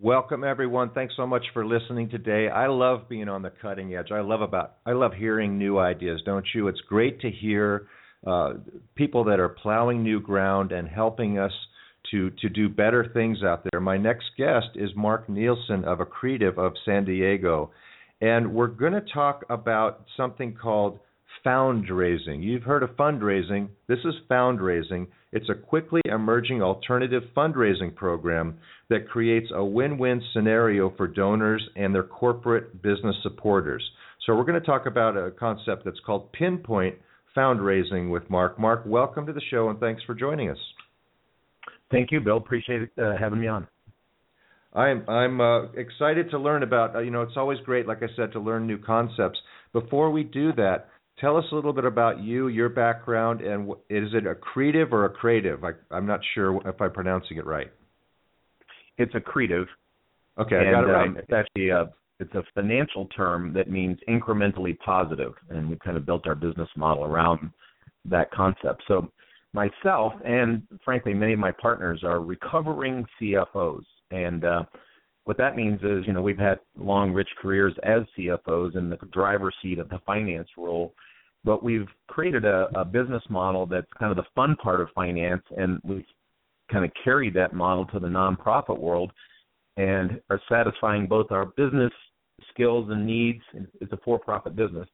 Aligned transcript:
Welcome 0.00 0.44
everyone. 0.44 0.90
Thanks 0.94 1.14
so 1.16 1.26
much 1.26 1.42
for 1.52 1.66
listening 1.66 2.08
today. 2.08 2.48
I 2.48 2.68
love 2.68 3.08
being 3.08 3.28
on 3.28 3.42
the 3.42 3.50
cutting 3.50 3.96
edge. 3.96 4.12
I 4.12 4.20
love 4.20 4.42
about 4.42 4.74
I 4.86 4.92
love 4.92 5.12
hearing 5.12 5.58
new 5.58 5.78
ideas, 5.78 6.20
don't 6.24 6.46
you? 6.54 6.68
It's 6.68 6.80
great 6.82 7.20
to 7.22 7.28
hear 7.28 7.88
uh, 8.24 8.52
people 8.94 9.24
that 9.24 9.40
are 9.40 9.48
plowing 9.48 10.04
new 10.04 10.20
ground 10.20 10.70
and 10.70 10.86
helping 10.86 11.36
us 11.36 11.50
to 12.12 12.30
to 12.42 12.48
do 12.48 12.68
better 12.68 13.10
things 13.12 13.42
out 13.42 13.66
there. 13.72 13.80
My 13.80 13.96
next 13.96 14.26
guest 14.38 14.68
is 14.76 14.90
Mark 14.94 15.28
Nielsen 15.28 15.84
of 15.84 15.98
Accretive 15.98 16.56
of 16.56 16.74
San 16.84 17.04
Diego, 17.04 17.72
and 18.20 18.54
we're 18.54 18.68
going 18.68 18.92
to 18.92 19.04
talk 19.12 19.44
about 19.50 20.04
something 20.16 20.54
called 20.54 21.00
fundraising. 21.44 22.42
You've 22.42 22.62
heard 22.62 22.82
of 22.82 22.90
fundraising. 22.90 23.68
This 23.88 23.98
is 24.04 24.14
fundraising. 24.30 25.06
It's 25.32 25.48
a 25.48 25.54
quickly 25.54 26.00
emerging 26.04 26.62
alternative 26.62 27.22
fundraising 27.36 27.94
program 27.94 28.58
that 28.90 29.08
creates 29.08 29.48
a 29.54 29.64
win 29.64 29.98
win 29.98 30.22
scenario 30.32 30.92
for 30.96 31.06
donors 31.06 31.66
and 31.76 31.94
their 31.94 32.02
corporate 32.02 32.82
business 32.82 33.16
supporters. 33.22 33.82
So, 34.26 34.36
we're 34.36 34.44
going 34.44 34.60
to 34.60 34.66
talk 34.66 34.86
about 34.86 35.16
a 35.16 35.30
concept 35.30 35.84
that's 35.84 36.00
called 36.06 36.32
pinpoint 36.32 36.96
fundraising 37.36 38.10
with 38.10 38.28
Mark. 38.30 38.58
Mark, 38.58 38.84
welcome 38.86 39.26
to 39.26 39.32
the 39.32 39.42
show 39.50 39.68
and 39.70 39.80
thanks 39.80 40.02
for 40.04 40.14
joining 40.14 40.50
us. 40.50 40.58
Thank 41.90 42.10
you, 42.10 42.20
Bill. 42.20 42.38
Appreciate 42.38 42.90
uh, 42.98 43.16
having 43.18 43.40
me 43.40 43.48
on. 43.48 43.66
I'm 44.74 45.06
I'm 45.08 45.40
uh, 45.40 45.64
excited 45.72 46.30
to 46.30 46.38
learn 46.38 46.62
about. 46.62 46.96
Uh, 46.96 47.00
you 47.00 47.10
know, 47.10 47.22
it's 47.22 47.36
always 47.36 47.58
great, 47.60 47.86
like 47.86 48.02
I 48.02 48.06
said, 48.16 48.32
to 48.32 48.40
learn 48.40 48.66
new 48.66 48.78
concepts. 48.78 49.38
Before 49.72 50.10
we 50.10 50.24
do 50.24 50.52
that, 50.54 50.88
Tell 51.22 51.36
us 51.36 51.44
a 51.52 51.54
little 51.54 51.72
bit 51.72 51.84
about 51.84 52.20
you, 52.20 52.48
your 52.48 52.68
background, 52.68 53.42
and 53.42 53.70
is 53.88 54.08
it 54.12 54.24
accretive 54.24 54.90
or 54.90 55.08
accretive? 55.08 55.62
I, 55.62 55.96
am 55.96 56.04
not 56.04 56.18
sure 56.34 56.60
if 56.68 56.80
I'm 56.80 56.90
pronouncing 56.90 57.36
it 57.36 57.46
right. 57.46 57.70
It's 58.98 59.14
accretive. 59.14 59.66
Okay, 60.40 60.56
and, 60.56 60.68
I 60.68 60.72
got 60.72 60.82
it 60.82 60.86
right. 60.88 61.08
Um, 61.08 61.16
it's 61.16 61.32
actually 61.32 61.68
a 61.68 61.92
it's 62.18 62.34
a 62.34 62.42
financial 62.56 63.06
term 63.16 63.52
that 63.52 63.70
means 63.70 63.98
incrementally 64.08 64.76
positive, 64.80 65.32
and 65.48 65.70
we 65.70 65.76
kind 65.76 65.96
of 65.96 66.04
built 66.04 66.26
our 66.26 66.34
business 66.34 66.68
model 66.76 67.04
around 67.04 67.52
that 68.04 68.32
concept. 68.32 68.82
So 68.88 69.08
myself 69.52 70.14
and 70.24 70.62
frankly 70.84 71.14
many 71.14 71.34
of 71.34 71.38
my 71.38 71.52
partners 71.52 72.02
are 72.02 72.20
recovering 72.20 73.06
CFOs, 73.20 73.84
and 74.10 74.44
uh, 74.44 74.62
what 75.22 75.38
that 75.38 75.54
means 75.54 75.80
is, 75.84 76.04
you 76.04 76.14
know, 76.14 76.22
we've 76.22 76.36
had 76.36 76.58
long, 76.76 77.12
rich 77.12 77.28
careers 77.40 77.74
as 77.84 78.02
CFOs 78.18 78.76
in 78.76 78.90
the 78.90 78.98
driver's 79.12 79.54
seat 79.62 79.78
of 79.78 79.88
the 79.88 80.00
finance 80.04 80.48
role 80.58 80.92
but 81.44 81.62
we've 81.62 81.88
created 82.08 82.44
a, 82.44 82.68
a 82.74 82.84
business 82.84 83.22
model 83.28 83.66
that's 83.66 83.86
kind 83.98 84.10
of 84.10 84.16
the 84.16 84.28
fun 84.34 84.56
part 84.56 84.80
of 84.80 84.88
finance, 84.94 85.42
and 85.56 85.80
we've 85.84 86.04
kind 86.70 86.84
of 86.84 86.90
carried 87.02 87.34
that 87.34 87.52
model 87.52 87.84
to 87.86 87.98
the 87.98 88.06
nonprofit 88.06 88.78
world 88.78 89.12
and 89.76 90.20
are 90.30 90.40
satisfying 90.48 91.06
both 91.06 91.30
our 91.30 91.46
business 91.46 91.92
skills 92.52 92.88
and 92.90 93.06
needs. 93.06 93.42
It's 93.80 93.92
a 93.92 93.98
for-profit 94.04 94.54
business, 94.54 94.88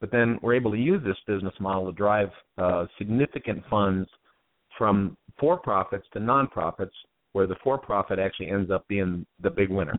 but 0.00 0.10
then 0.10 0.38
we're 0.42 0.54
able 0.54 0.70
to 0.72 0.78
use 0.78 1.02
this 1.04 1.16
business 1.26 1.54
model 1.60 1.86
to 1.86 1.92
drive 1.92 2.30
uh, 2.58 2.86
significant 2.98 3.62
funds 3.68 4.08
from 4.76 5.16
for-profits 5.38 6.06
to 6.12 6.20
nonprofits, 6.20 6.90
where 7.32 7.46
the 7.46 7.56
for-profit 7.62 8.18
actually 8.18 8.50
ends 8.50 8.70
up 8.70 8.86
being 8.88 9.26
the 9.42 9.50
big 9.50 9.70
winner. 9.70 9.98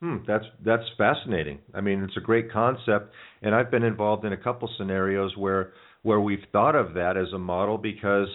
Hmm, 0.00 0.18
that's 0.26 0.44
that's 0.64 0.84
fascinating. 0.96 1.58
I 1.74 1.80
mean, 1.80 2.04
it's 2.04 2.16
a 2.16 2.20
great 2.20 2.52
concept, 2.52 3.12
and 3.42 3.52
I've 3.52 3.70
been 3.70 3.82
involved 3.82 4.24
in 4.24 4.32
a 4.32 4.36
couple 4.36 4.70
scenarios 4.78 5.36
where 5.36 5.72
where 6.02 6.20
we've 6.20 6.44
thought 6.52 6.76
of 6.76 6.94
that 6.94 7.16
as 7.16 7.32
a 7.34 7.38
model 7.38 7.78
because 7.78 8.28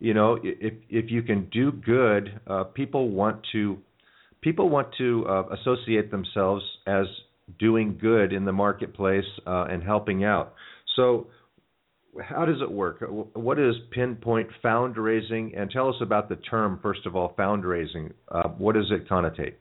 you 0.00 0.12
know 0.12 0.38
if 0.42 0.74
if 0.90 1.12
you 1.12 1.22
can 1.22 1.48
do 1.52 1.70
good, 1.70 2.40
uh, 2.48 2.64
people 2.64 3.10
want 3.10 3.46
to 3.52 3.78
people 4.40 4.68
want 4.68 4.88
to 4.98 5.24
uh, 5.28 5.44
associate 5.60 6.10
themselves 6.10 6.64
as 6.86 7.06
doing 7.60 7.96
good 8.00 8.32
in 8.32 8.44
the 8.44 8.52
marketplace 8.52 9.24
uh, 9.46 9.66
and 9.70 9.84
helping 9.84 10.24
out. 10.24 10.54
So, 10.96 11.28
how 12.20 12.44
does 12.44 12.60
it 12.60 12.70
work? 12.70 13.04
What 13.34 13.60
is 13.60 13.74
pinpoint 13.92 14.48
fundraising? 14.64 15.56
And 15.56 15.70
tell 15.70 15.88
us 15.88 15.96
about 16.00 16.28
the 16.28 16.36
term 16.36 16.80
first 16.82 17.06
of 17.06 17.14
all, 17.14 17.34
fundraising. 17.38 18.12
Uh, 18.28 18.48
what 18.58 18.74
does 18.74 18.90
it 18.90 19.08
connotate? 19.08 19.54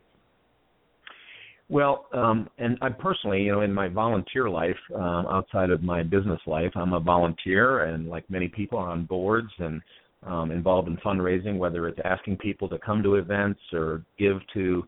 Well, 1.73 2.05
um, 2.13 2.47
and 2.59 2.77
I 2.83 2.89
personally, 2.89 3.41
you 3.41 3.51
know, 3.51 3.61
in 3.61 3.73
my 3.73 3.87
volunteer 3.87 4.47
life, 4.47 4.77
um, 4.93 5.25
outside 5.25 5.71
of 5.71 5.81
my 5.81 6.03
business 6.03 6.39
life, 6.45 6.71
I'm 6.75 6.93
a 6.93 6.99
volunteer, 6.99 7.85
and 7.85 8.07
like 8.07 8.29
many 8.29 8.47
people, 8.47 8.77
are 8.77 8.89
on 8.89 9.05
boards 9.05 9.49
and 9.57 9.81
um, 10.21 10.51
involved 10.51 10.87
in 10.87 10.97
fundraising, 10.97 11.57
whether 11.57 11.87
it's 11.87 11.97
asking 12.05 12.37
people 12.37 12.69
to 12.69 12.77
come 12.77 13.01
to 13.01 13.15
events 13.15 13.59
or 13.73 14.03
give 14.19 14.37
to 14.53 14.83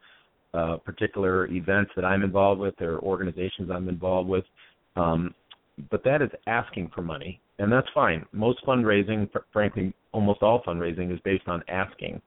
uh, 0.53 0.77
particular 0.77 1.47
events 1.47 1.89
that 1.95 2.05
I'm 2.05 2.21
involved 2.21 2.61
with 2.61 2.79
or 2.79 2.99
organizations 2.99 3.71
I'm 3.73 3.89
involved 3.89 4.29
with. 4.29 4.45
Um, 4.95 5.33
but 5.89 6.03
that 6.03 6.21
is 6.21 6.29
asking 6.45 6.91
for 6.93 7.01
money, 7.01 7.41
and 7.57 7.71
that's 7.71 7.87
fine. 7.95 8.27
Most 8.31 8.63
fundraising, 8.63 9.27
frankly, 9.51 9.91
almost 10.11 10.43
all 10.43 10.61
fundraising 10.61 11.11
is 11.11 11.19
based 11.25 11.47
on 11.47 11.63
asking, 11.67 12.21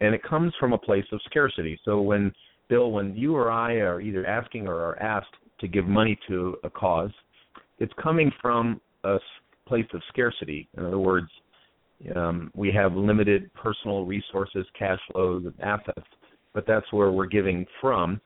and 0.00 0.14
it 0.14 0.22
comes 0.22 0.54
from 0.58 0.72
a 0.72 0.78
place 0.78 1.04
of 1.12 1.20
scarcity. 1.26 1.78
So 1.84 2.00
when 2.00 2.32
Bill, 2.72 2.90
when 2.90 3.14
you 3.14 3.36
or 3.36 3.50
I 3.50 3.74
are 3.80 4.00
either 4.00 4.24
asking 4.24 4.66
or 4.66 4.76
are 4.76 4.98
asked 4.98 5.34
to 5.60 5.68
give 5.68 5.84
money 5.84 6.18
to 6.26 6.56
a 6.64 6.70
cause, 6.70 7.10
it's 7.78 7.92
coming 8.02 8.32
from 8.40 8.80
a 9.04 9.18
place 9.66 9.84
of 9.92 10.00
scarcity. 10.08 10.70
In 10.78 10.86
other 10.86 10.98
words, 10.98 11.28
um, 12.16 12.50
we 12.54 12.72
have 12.72 12.94
limited 12.94 13.52
personal 13.52 14.06
resources, 14.06 14.64
cash 14.78 14.98
flows, 15.12 15.44
and 15.44 15.54
assets, 15.60 16.08
but 16.54 16.64
that's 16.66 16.90
where 16.94 17.12
we're 17.12 17.26
giving 17.26 17.66
from. 17.78 18.18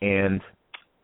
And 0.00 0.40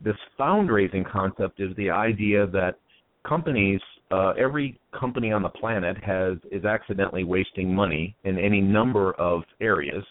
this 0.03 0.17
fundraising 0.39 1.07
concept 1.07 1.59
is 1.59 1.75
the 1.77 1.91
idea 1.91 2.47
that 2.47 2.79
companies, 3.27 3.79
uh, 4.09 4.31
every 4.39 4.79
company 4.99 5.31
on 5.31 5.43
the 5.43 5.49
planet 5.49 5.97
has 6.03 6.39
is 6.51 6.65
accidentally 6.65 7.25
wasting 7.25 7.75
money 7.75 8.15
in 8.23 8.39
any 8.39 8.59
number 8.59 9.13
of 9.19 9.43
areas 9.59 10.03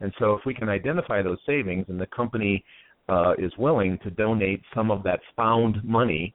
and 0.00 0.12
so, 0.18 0.34
if 0.34 0.40
we 0.44 0.54
can 0.54 0.68
identify 0.68 1.22
those 1.22 1.38
savings 1.46 1.86
and 1.88 2.00
the 2.00 2.06
company 2.06 2.64
uh, 3.08 3.34
is 3.38 3.52
willing 3.58 3.98
to 4.02 4.10
donate 4.10 4.62
some 4.74 4.90
of 4.90 5.02
that 5.04 5.20
found 5.36 5.82
money, 5.84 6.34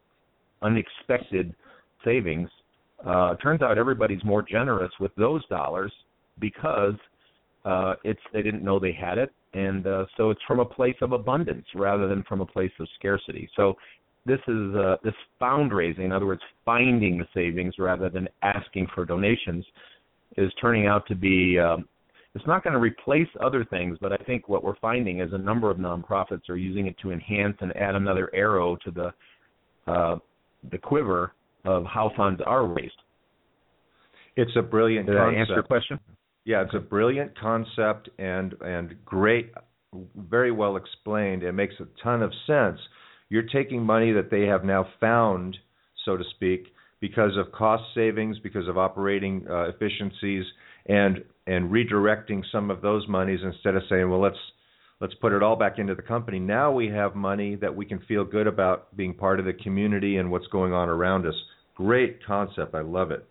unexpected 0.61 1.53
savings, 2.05 2.49
uh, 3.05 3.35
turns 3.35 3.61
out 3.61 3.77
everybody's 3.77 4.23
more 4.23 4.41
generous 4.41 4.91
with 4.99 5.11
those 5.15 5.45
dollars 5.47 5.91
because 6.39 6.95
uh, 7.65 7.95
it's 8.03 8.19
they 8.33 8.41
didn't 8.41 8.63
know 8.63 8.79
they 8.79 8.93
had 8.93 9.17
it, 9.17 9.31
and 9.53 9.85
uh, 9.87 10.05
so 10.15 10.29
it's 10.29 10.41
from 10.47 10.59
a 10.59 10.65
place 10.65 10.95
of 11.01 11.11
abundance 11.11 11.65
rather 11.75 12.07
than 12.07 12.23
from 12.23 12.41
a 12.41 12.45
place 12.45 12.71
of 12.79 12.87
scarcity. 12.97 13.49
So 13.55 13.75
this 14.25 14.39
is 14.47 14.75
uh, 14.75 14.97
this 15.03 15.13
fundraising, 15.41 16.05
in 16.05 16.11
other 16.11 16.25
words, 16.25 16.41
finding 16.65 17.17
the 17.17 17.25
savings 17.33 17.75
rather 17.79 18.09
than 18.09 18.27
asking 18.41 18.87
for 18.93 19.05
donations, 19.05 19.65
is 20.37 20.51
turning 20.61 20.87
out 20.87 21.07
to 21.07 21.15
be 21.15 21.57
um, 21.59 21.87
it's 22.39 22.47
not 22.47 22.63
going 22.63 22.73
to 22.73 22.79
replace 22.79 23.27
other 23.43 23.65
things, 23.65 23.97
but 23.99 24.13
I 24.13 24.17
think 24.17 24.47
what 24.47 24.63
we're 24.63 24.77
finding 24.77 25.19
is 25.19 25.29
a 25.33 25.37
number 25.37 25.69
of 25.69 25.77
nonprofits 25.77 26.49
are 26.49 26.55
using 26.55 26.87
it 26.87 26.95
to 27.01 27.11
enhance 27.11 27.57
and 27.59 27.75
add 27.75 27.95
another 27.95 28.29
arrow 28.33 28.77
to 28.85 28.91
the 28.91 29.91
uh, 29.91 30.15
the 30.71 30.77
quiver 30.77 31.33
of 31.65 31.83
how 31.85 32.11
funds 32.15 32.41
are 32.45 32.65
raised. 32.65 32.93
It's 34.37 34.51
a 34.55 34.61
brilliant 34.61 35.07
Did 35.07 35.17
concept. 35.17 35.35
I 35.35 35.39
answer 35.39 35.53
your 35.53 35.63
question? 35.63 35.99
Yeah, 36.45 36.61
it's 36.61 36.73
a 36.73 36.79
brilliant 36.79 37.37
concept 37.37 38.09
and 38.17 38.53
and 38.61 38.95
great, 39.03 39.51
very 40.15 40.51
well 40.51 40.77
explained. 40.77 41.43
It 41.43 41.51
makes 41.51 41.75
a 41.81 41.87
ton 42.01 42.21
of 42.21 42.31
sense. 42.47 42.79
You're 43.27 43.43
taking 43.43 43.83
money 43.83 44.13
that 44.13 44.31
they 44.31 44.43
have 44.43 44.63
now 44.63 44.87
found, 45.01 45.57
so 46.05 46.15
to 46.15 46.23
speak, 46.35 46.67
because 47.01 47.35
of 47.37 47.51
cost 47.51 47.83
savings, 47.93 48.39
because 48.39 48.69
of 48.69 48.77
operating 48.77 49.45
uh, 49.49 49.69
efficiencies, 49.69 50.45
and 50.85 51.23
and 51.49 51.71
redirecting 51.71 52.43
some 52.51 52.69
of 52.69 52.81
those 52.81 53.07
monies 53.07 53.39
instead 53.43 53.75
of 53.75 53.81
saying, 53.89 54.09
well, 54.09 54.21
let's 54.21 54.37
let's 55.01 55.15
put 55.15 55.33
it 55.33 55.41
all 55.41 55.55
back 55.55 55.79
into 55.79 55.95
the 55.95 56.01
company. 56.01 56.39
Now 56.39 56.71
we 56.71 56.87
have 56.89 57.15
money 57.15 57.55
that 57.55 57.75
we 57.75 57.85
can 57.85 57.99
feel 58.07 58.23
good 58.23 58.47
about 58.47 58.95
being 58.95 59.13
part 59.13 59.39
of 59.39 59.45
the 59.45 59.53
community 59.53 60.17
and 60.17 60.29
what's 60.29 60.47
going 60.47 60.73
on 60.73 60.89
around 60.89 61.25
us. 61.25 61.33
Great 61.75 62.23
concept. 62.25 62.75
I 62.75 62.81
love 62.81 63.11
it. 63.11 63.25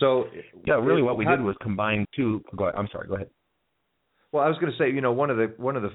So 0.00 0.24
yeah, 0.64 0.74
really, 0.74 1.02
what 1.02 1.18
we 1.18 1.24
did 1.24 1.40
was 1.42 1.56
combine 1.60 2.06
two. 2.16 2.42
Go 2.56 2.64
ahead. 2.64 2.78
I'm 2.78 2.88
sorry. 2.90 3.08
Go 3.08 3.16
ahead. 3.16 3.28
Well, 4.32 4.42
I 4.42 4.48
was 4.48 4.56
going 4.58 4.72
to 4.72 4.78
say, 4.78 4.90
you 4.90 5.00
know, 5.00 5.12
one 5.12 5.30
of 5.30 5.36
the 5.36 5.52
one 5.58 5.76
of 5.76 5.82
the 5.82 5.90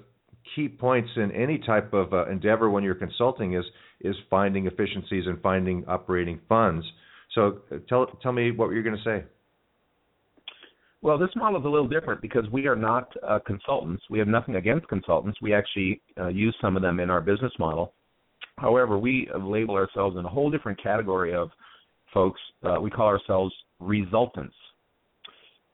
key 0.55 0.67
points 0.67 1.09
in 1.15 1.31
any 1.31 1.57
type 1.57 1.94
of 1.94 2.13
uh, 2.13 2.29
endeavor 2.29 2.69
when 2.69 2.83
you're 2.83 2.95
consulting 2.95 3.55
is 3.55 3.65
is 4.01 4.15
finding 4.29 4.67
efficiencies 4.67 5.25
and 5.27 5.41
finding 5.41 5.85
operating 5.88 6.39
funds. 6.47 6.85
So 7.33 7.62
uh, 7.71 7.77
tell 7.88 8.05
tell 8.21 8.31
me 8.31 8.51
what 8.51 8.71
you're 8.71 8.83
going 8.83 8.97
to 8.97 9.03
say. 9.03 9.25
Well, 11.01 11.18
this 11.18 11.30
model 11.36 11.60
is 11.60 11.66
a 11.66 11.69
little 11.69 11.88
different 11.88 12.22
because 12.22 12.44
we 12.51 12.68
are 12.68 12.75
not 12.75 13.12
uh, 13.28 13.40
consultants. 13.46 14.04
We 14.10 14.19
have 14.19 14.28
nothing 14.28 14.56
against 14.56 14.88
consultants. 14.90 15.42
We 15.42 15.54
actually 15.54 16.01
uh, 16.19 16.28
use 16.28 16.56
some 16.62 16.75
of 16.75 16.81
them 16.81 17.00
in 17.00 17.10
our 17.10 17.22
business 17.22 17.54
model. 17.57 17.94
However, 18.57 18.98
we 18.98 19.30
label 19.40 19.75
ourselves 19.75 20.18
in 20.18 20.25
a 20.25 20.30
whole 20.30 20.51
different 20.51 20.81
category 20.81 21.34
of 21.34 21.51
folks. 22.13 22.42
Uh, 22.63 22.81
we 22.81 22.90
call 22.90 23.07
ourselves 23.07 23.54
resultants 23.80 24.56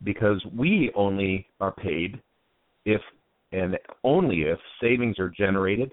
because 0.04 0.44
we 0.56 0.92
only 0.96 1.48
are 1.60 1.72
paid 1.72 2.22
if 2.86 3.02
and 3.52 3.78
only 4.04 4.42
if 4.42 4.60
savings 4.82 5.18
are 5.18 5.30
generated 5.30 5.92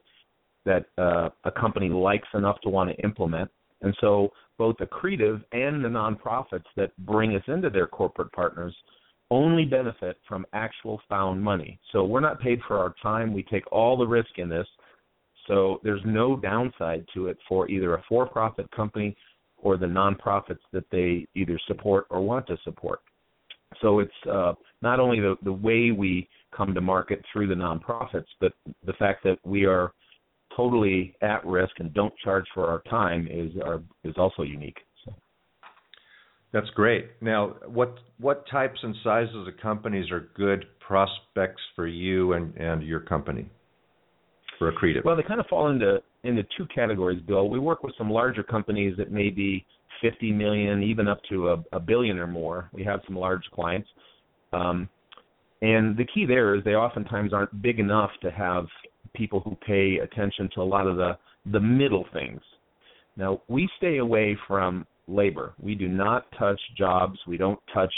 that 0.64 0.87
uh, 0.99 1.31
a 1.44 1.50
company 1.50 1.88
likes 1.88 2.29
enough 2.34 2.61
to 2.62 2.69
want 2.69 2.90
to 2.90 3.05
implement. 3.05 3.50
And 3.81 3.96
so 4.00 4.29
both 4.58 4.76
accretive 4.76 5.43
and 5.52 5.82
the 5.82 5.88
nonprofits 5.88 6.64
that 6.76 6.96
bring 6.99 7.34
us 7.34 7.43
into 7.46 7.70
their 7.70 7.87
corporate 7.87 8.32
partners 8.32 8.75
only 9.32 9.64
benefit 9.64 10.19
from 10.29 10.44
actual 10.52 11.00
found 11.08 11.43
money. 11.43 11.81
So 11.90 12.05
we're 12.05 12.20
not 12.20 12.38
paid 12.38 12.61
for 12.69 12.76
our 12.79 12.94
time. 13.02 13.32
We 13.32 13.43
take 13.44 13.64
all 13.73 13.96
the 13.96 14.06
risk 14.06 14.37
in 14.37 14.50
this. 14.50 14.67
So 15.49 15.81
there's 15.82 16.02
no 16.05 16.37
downside 16.37 17.06
to 17.14 17.29
it 17.29 17.38
for 17.49 17.69
either 17.69 17.94
a 17.94 18.05
for-profit 18.08 18.70
company 18.73 19.17
or 19.56 19.79
the 19.79 19.87
nonprofits 19.87 20.61
that 20.73 20.84
they 20.93 21.26
either 21.34 21.58
support 21.67 22.06
or 22.11 22.20
want 22.20 22.46
to 22.49 22.58
support. 22.62 23.00
So 23.81 24.00
it's 24.00 24.12
uh, 24.31 24.52
not 24.82 25.00
only 25.00 25.19
the, 25.19 25.37
the 25.43 25.52
way 25.52 25.93
we 25.93 26.29
come 26.55 26.75
to 26.75 26.82
market 26.82 27.25
through 27.32 27.49
the 27.49 27.55
nonprofits, 27.55 28.26
but 28.38 28.52
the 28.84 28.93
fact 28.99 29.25
that 29.25 29.38
we 29.44 29.64
are 29.64 29.93
totally 30.55 31.17
at 31.23 31.44
risk 31.46 31.73
and 31.79 31.94
don't 31.94 32.12
charge 32.23 32.44
for 32.52 32.67
our 32.67 32.82
time 32.90 33.26
is 33.31 33.50
are, 33.64 33.81
is 34.05 34.14
also 34.19 34.43
unique. 34.43 34.76
That's 36.52 36.69
great. 36.70 37.10
Now, 37.20 37.56
what 37.66 37.94
what 38.19 38.44
types 38.50 38.78
and 38.82 38.94
sizes 39.02 39.49
of 39.49 39.56
companies 39.60 40.10
are 40.10 40.28
good 40.34 40.66
prospects 40.87 41.62
for 41.75 41.87
you 41.87 42.34
and, 42.34 42.54
and 42.56 42.82
your 42.82 43.00
company 43.00 43.46
for 44.58 44.70
Accretive? 44.70 45.04
Well, 45.04 45.16
they 45.16 45.22
kind 45.22 45.40
of 45.40 45.46
fall 45.46 45.70
into 45.70 46.02
into 46.25 46.43
two 46.56 46.66
categories, 46.75 47.22
Bill. 47.26 47.49
We 47.49 47.58
work 47.58 47.82
with 47.82 47.94
some 47.96 48.10
larger 48.10 48.43
companies 48.43 48.94
that 48.99 49.10
may 49.10 49.31
be 49.31 49.64
50 50.02 50.32
million, 50.32 50.82
even 50.82 51.08
up 51.08 51.20
to 51.31 51.50
a, 51.50 51.64
a 51.72 51.81
billion 51.81 52.19
or 52.19 52.26
more. 52.26 52.69
We 52.72 52.84
have 52.84 53.00
some 53.06 53.16
large 53.16 53.44
clients. 53.55 53.88
Um, 54.52 54.88
and 55.62 55.96
the 55.96 56.05
key 56.05 56.26
there 56.26 56.55
is 56.55 56.64
they 56.64 56.75
oftentimes 56.75 57.32
aren't 57.32 57.62
big 57.62 57.81
enough 57.81 58.10
to 58.20 58.31
have 58.31 58.66
people 59.14 59.40
who 59.40 59.56
pay 59.66 59.98
attention 60.02 60.50
to 60.55 60.60
a 60.60 60.64
lot 60.64 60.87
of 60.87 60.96
the 60.96 61.16
the 61.46 61.60
middle 61.60 62.05
things. 62.12 62.40
Now, 63.16 63.43
we 63.48 63.69
stay 63.78 63.98
away 63.98 64.37
from 64.46 64.87
labor. 65.12 65.54
We 65.60 65.74
do 65.74 65.88
not 65.88 66.26
touch 66.38 66.60
jobs. 66.76 67.18
We 67.26 67.36
don't 67.36 67.58
touch 67.72 67.92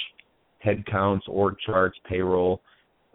headcounts, 0.64 1.22
org 1.28 1.56
charts, 1.64 1.98
payroll. 2.08 2.60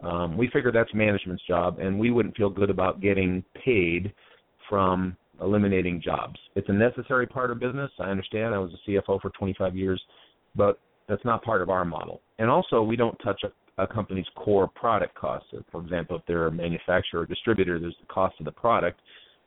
Um, 0.02 0.36
we 0.36 0.48
figure 0.48 0.72
that's 0.72 0.92
management's 0.94 1.42
job, 1.46 1.78
and 1.78 1.98
we 1.98 2.10
wouldn't 2.10 2.36
feel 2.36 2.48
good 2.48 2.70
about 2.70 3.00
getting 3.00 3.44
paid 3.64 4.12
from 4.68 5.16
eliminating 5.42 6.00
jobs. 6.02 6.38
It's 6.54 6.68
a 6.68 6.72
necessary 6.72 7.26
part 7.26 7.50
of 7.50 7.60
business. 7.60 7.90
I 7.98 8.04
understand. 8.04 8.54
I 8.54 8.58
was 8.58 8.72
a 8.72 8.90
CFO 8.90 9.20
for 9.20 9.30
25 9.30 9.76
years, 9.76 10.00
but 10.54 10.78
that's 11.08 11.24
not 11.24 11.42
part 11.42 11.60
of 11.60 11.70
our 11.70 11.84
model. 11.84 12.22
And 12.38 12.48
also, 12.48 12.82
we 12.82 12.96
don't 12.96 13.16
touch 13.18 13.42
a 13.44 13.48
a 13.80 13.86
company's 13.86 14.26
core 14.36 14.68
product 14.68 15.14
costs. 15.14 15.48
For 15.72 15.80
example, 15.80 16.16
if 16.16 16.22
they're 16.26 16.46
a 16.46 16.52
manufacturer 16.52 17.20
or 17.20 17.26
distributor, 17.26 17.78
there's 17.78 17.96
the 18.00 18.06
cost 18.06 18.36
of 18.38 18.44
the 18.44 18.52
product. 18.52 19.00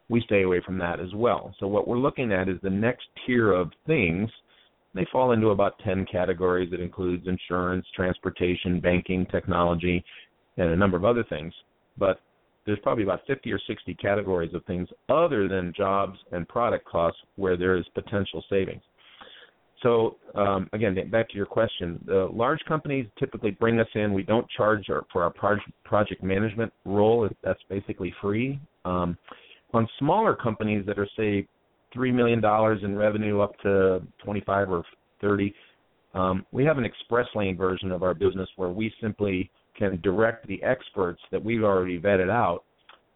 We 0.10 0.22
stay 0.22 0.42
away 0.44 0.62
from 0.66 0.78
that 0.80 1.00
as 1.00 1.14
well. 1.14 1.54
So 1.60 1.68
what 1.68 1.88
we're 1.88 1.98
looking 1.98 2.32
at 2.34 2.50
is 2.50 2.58
the 2.62 2.70
next 2.70 3.06
tier 3.26 3.54
of 3.54 3.72
things. 3.86 4.30
They 4.96 5.08
fall 5.12 5.32
into 5.32 5.50
about 5.50 5.80
10 5.80 6.06
categories 6.12 6.70
that 6.72 6.80
includes 6.80 7.28
insurance, 7.28 7.86
transportation, 7.96 8.80
banking, 8.80 9.26
technology, 9.28 10.04
and 10.58 10.70
a 10.70 10.76
number 10.76 10.98
of 10.98 11.06
other 11.06 11.24
things. 11.30 11.54
But 11.98 12.20
there's 12.66 12.80
probably 12.80 13.04
about 13.04 13.22
50 13.28 13.52
or 13.52 13.60
60 13.68 13.94
categories 13.96 14.54
of 14.54 14.64
things 14.66 14.88
other 15.10 15.48
than 15.48 15.74
jobs 15.76 16.18
and 16.32 16.48
product 16.48 16.86
costs 16.86 17.20
where 17.36 17.58
there 17.58 17.76
is 17.76 17.86
potential 17.94 18.44
savings. 18.50 18.82
So 19.82 20.16
um, 20.36 20.70
again, 20.72 20.96
back 21.10 21.30
to 21.30 21.36
your 21.36 21.46
question, 21.46 22.00
the 22.06 22.30
large 22.32 22.62
companies 22.68 23.06
typically 23.20 23.52
bring 23.52 23.80
us 23.80 23.88
in. 23.96 24.14
We 24.14 24.24
don't 24.24 24.50
charge 24.50 24.90
our, 24.90 25.06
for 25.12 25.24
our 25.24 25.60
project 25.84 26.24
management 26.24 26.72
role. 26.86 27.28
That's 27.44 27.60
basically 27.70 28.14
free. 28.22 28.60
Um, 28.86 29.18
on 29.74 29.88
smaller 30.00 30.36
companies 30.36 30.86
that 30.86 30.98
are 30.98 31.08
say 31.18 31.48
three 31.94 32.12
million 32.12 32.42
dollars 32.42 32.82
in 32.84 32.96
revenue 32.96 33.42
up 33.42 33.58
to 33.60 34.02
25 34.24 34.70
or 34.70 34.84
30, 35.22 35.54
um, 36.14 36.46
we 36.52 36.66
have 36.66 36.78
an 36.78 36.86
express 36.86 37.28
lane 37.36 37.58
version 37.58 37.92
of 37.92 38.04
our 38.04 38.14
business 38.14 38.50
where 38.56 38.70
we 38.70 38.94
simply 39.02 39.50
can 39.78 40.00
direct 40.02 40.48
the 40.48 40.62
experts 40.64 41.22
that 41.32 41.44
we've 41.44 41.64
already 41.64 42.00
vetted 42.00 42.30
out 42.30 42.64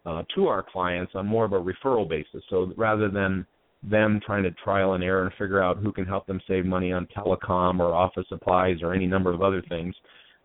uh, 0.06 0.22
to 0.34 0.46
our 0.46 0.62
clients 0.62 1.12
on 1.14 1.26
more 1.26 1.44
of 1.44 1.52
a 1.52 1.60
referral 1.60 2.08
basis. 2.08 2.42
So 2.50 2.72
rather 2.76 3.08
than 3.08 3.46
them 3.82 4.20
trying 4.24 4.42
to 4.42 4.50
trial 4.52 4.94
and 4.94 5.04
error 5.04 5.24
and 5.24 5.32
figure 5.34 5.62
out 5.62 5.78
who 5.78 5.92
can 5.92 6.04
help 6.04 6.26
them 6.26 6.40
save 6.48 6.64
money 6.64 6.92
on 6.92 7.06
telecom 7.16 7.78
or 7.78 7.94
office 7.94 8.26
supplies 8.28 8.78
or 8.82 8.92
any 8.92 9.06
number 9.06 9.32
of 9.32 9.42
other 9.42 9.62
things. 9.68 9.94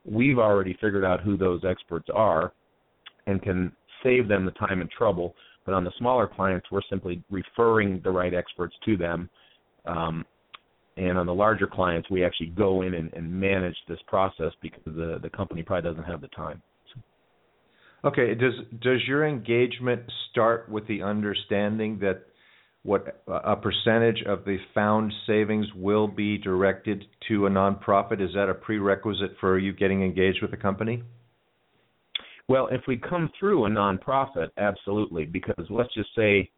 We've 0.05 0.37
already 0.37 0.73
figured 0.73 1.05
out 1.05 1.21
who 1.21 1.37
those 1.37 1.61
experts 1.67 2.09
are 2.13 2.53
and 3.25 3.41
can 3.41 3.71
save 4.03 4.27
them 4.27 4.45
the 4.45 4.51
time 4.51 4.81
and 4.81 4.91
trouble. 4.91 5.33
But 5.65 5.73
on 5.73 5.83
the 5.83 5.91
smaller 5.97 6.27
clients, 6.27 6.67
we're 6.71 6.81
simply 6.89 7.23
referring 7.29 8.01
the 8.03 8.11
right 8.11 8.33
experts 8.33 8.75
to 8.85 8.97
them. 8.97 9.29
Um, 9.85 10.25
and 10.97 11.17
on 11.17 11.25
the 11.25 11.33
larger 11.33 11.67
clients, 11.67 12.09
we 12.09 12.23
actually 12.23 12.49
go 12.49 12.83
in 12.83 12.93
and, 12.93 13.11
and 13.13 13.31
manage 13.31 13.75
this 13.87 13.99
process 14.07 14.51
because 14.61 14.83
the, 14.85 15.19
the 15.21 15.29
company 15.29 15.63
probably 15.63 15.89
doesn't 15.89 16.03
have 16.03 16.21
the 16.21 16.27
time. 16.29 16.61
Okay. 18.05 18.35
Does 18.35 18.53
does 18.81 18.99
your 19.07 19.25
engagement 19.25 20.01
start 20.29 20.69
with 20.69 20.85
the 20.87 21.01
understanding 21.03 21.99
that 21.99 22.23
what 22.83 23.23
a 23.27 23.55
percentage 23.55 24.23
of 24.27 24.43
the 24.43 24.57
found 24.75 25.13
savings 25.25 25.65
will 25.73 26.07
be 26.07 26.37
directed 26.37 27.05
to 27.29 27.45
a 27.45 27.49
nonprofit? 27.49 28.21
Is 28.21 28.31
that 28.35 28.49
a 28.49 28.53
prerequisite 28.53 29.37
for 29.39 29.57
you 29.57 29.71
getting 29.71 30.03
engaged 30.03 30.39
with 30.41 30.51
the 30.51 30.57
company? 30.57 31.01
Well, 32.49 32.67
if 32.71 32.81
we 32.87 32.97
come 32.97 33.29
through 33.39 33.65
a 33.65 33.69
nonprofit, 33.69 34.49
absolutely, 34.57 35.25
because 35.25 35.65
let's 35.69 35.93
just 35.93 36.09
say 36.15 36.49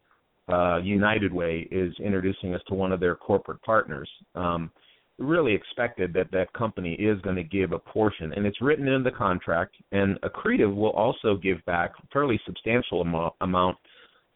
uh, 0.51 0.77
United 0.77 1.33
Way 1.33 1.67
is 1.71 1.93
introducing 1.99 2.55
us 2.55 2.61
to 2.67 2.73
one 2.73 2.91
of 2.91 2.99
their 2.99 3.15
corporate 3.15 3.61
partners. 3.61 4.09
Um, 4.33 4.71
really 5.17 5.53
expected 5.53 6.13
that 6.13 6.29
that 6.31 6.51
company 6.53 6.93
is 6.93 7.21
going 7.21 7.37
to 7.37 7.43
give 7.43 7.71
a 7.71 7.79
portion, 7.79 8.33
and 8.33 8.45
it's 8.45 8.61
written 8.61 8.87
in 8.87 9.03
the 9.03 9.11
contract. 9.11 9.75
And 9.91 10.19
Accretive 10.21 10.75
will 10.75 10.91
also 10.91 11.35
give 11.35 11.63
back 11.65 11.93
a 12.03 12.07
fairly 12.11 12.39
substantial 12.45 13.01
amount, 13.01 13.33
amount 13.41 13.77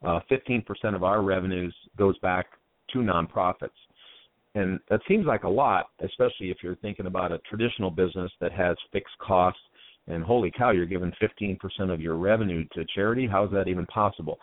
uh, 0.06 0.20
15% 0.32 0.64
of 0.96 1.04
our 1.04 1.22
revenues 1.22 1.76
goes 1.98 2.18
back 2.20 2.48
to 2.92 3.00
nonprofits. 3.00 3.70
And 4.56 4.80
that 4.90 5.02
seems 5.08 5.26
like 5.26 5.44
a 5.44 5.50
lot, 5.50 5.88
especially 6.04 6.50
if 6.50 6.58
you're 6.64 6.78
thinking 6.78 7.06
about 7.06 7.32
a 7.32 7.40
traditional 7.40 7.92
business 7.92 8.32
that 8.40 8.52
has 8.52 8.78
fixed 8.92 9.18
costs. 9.20 9.60
And 10.10 10.24
holy 10.24 10.52
cow, 10.52 10.72
you're 10.72 10.86
giving 10.86 11.14
15% 11.22 11.58
of 11.94 12.02
your 12.02 12.16
revenue 12.16 12.66
to 12.74 12.86
charity. 12.94 13.28
How 13.28 13.46
is 13.46 13.52
that 13.52 13.68
even 13.68 13.86
possible? 13.86 14.40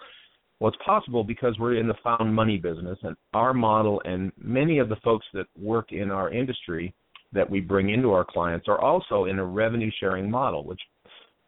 Well, 0.59 0.73
it's 0.73 0.83
possible 0.85 1.23
because 1.23 1.59
we're 1.59 1.77
in 1.77 1.87
the 1.87 1.95
found 2.03 2.35
money 2.35 2.57
business, 2.57 2.99
and 3.03 3.15
our 3.35 3.53
model 3.53 4.01
and 4.05 4.33
many 4.39 4.79
of 4.79 4.89
the 4.89 4.97
folks 5.05 5.27
that 5.35 5.47
work 5.61 5.93
in 5.93 6.11
our 6.11 6.31
industry 6.31 6.95
that 7.33 7.49
we 7.49 7.61
bring 7.61 7.91
into 7.91 8.13
our 8.13 8.25
clients 8.25 8.67
are 8.69 8.81
also 8.81 9.27
in 9.27 9.39
a 9.39 9.45
revenue 9.45 9.91
sharing 10.01 10.31
model, 10.31 10.65
which 10.65 10.81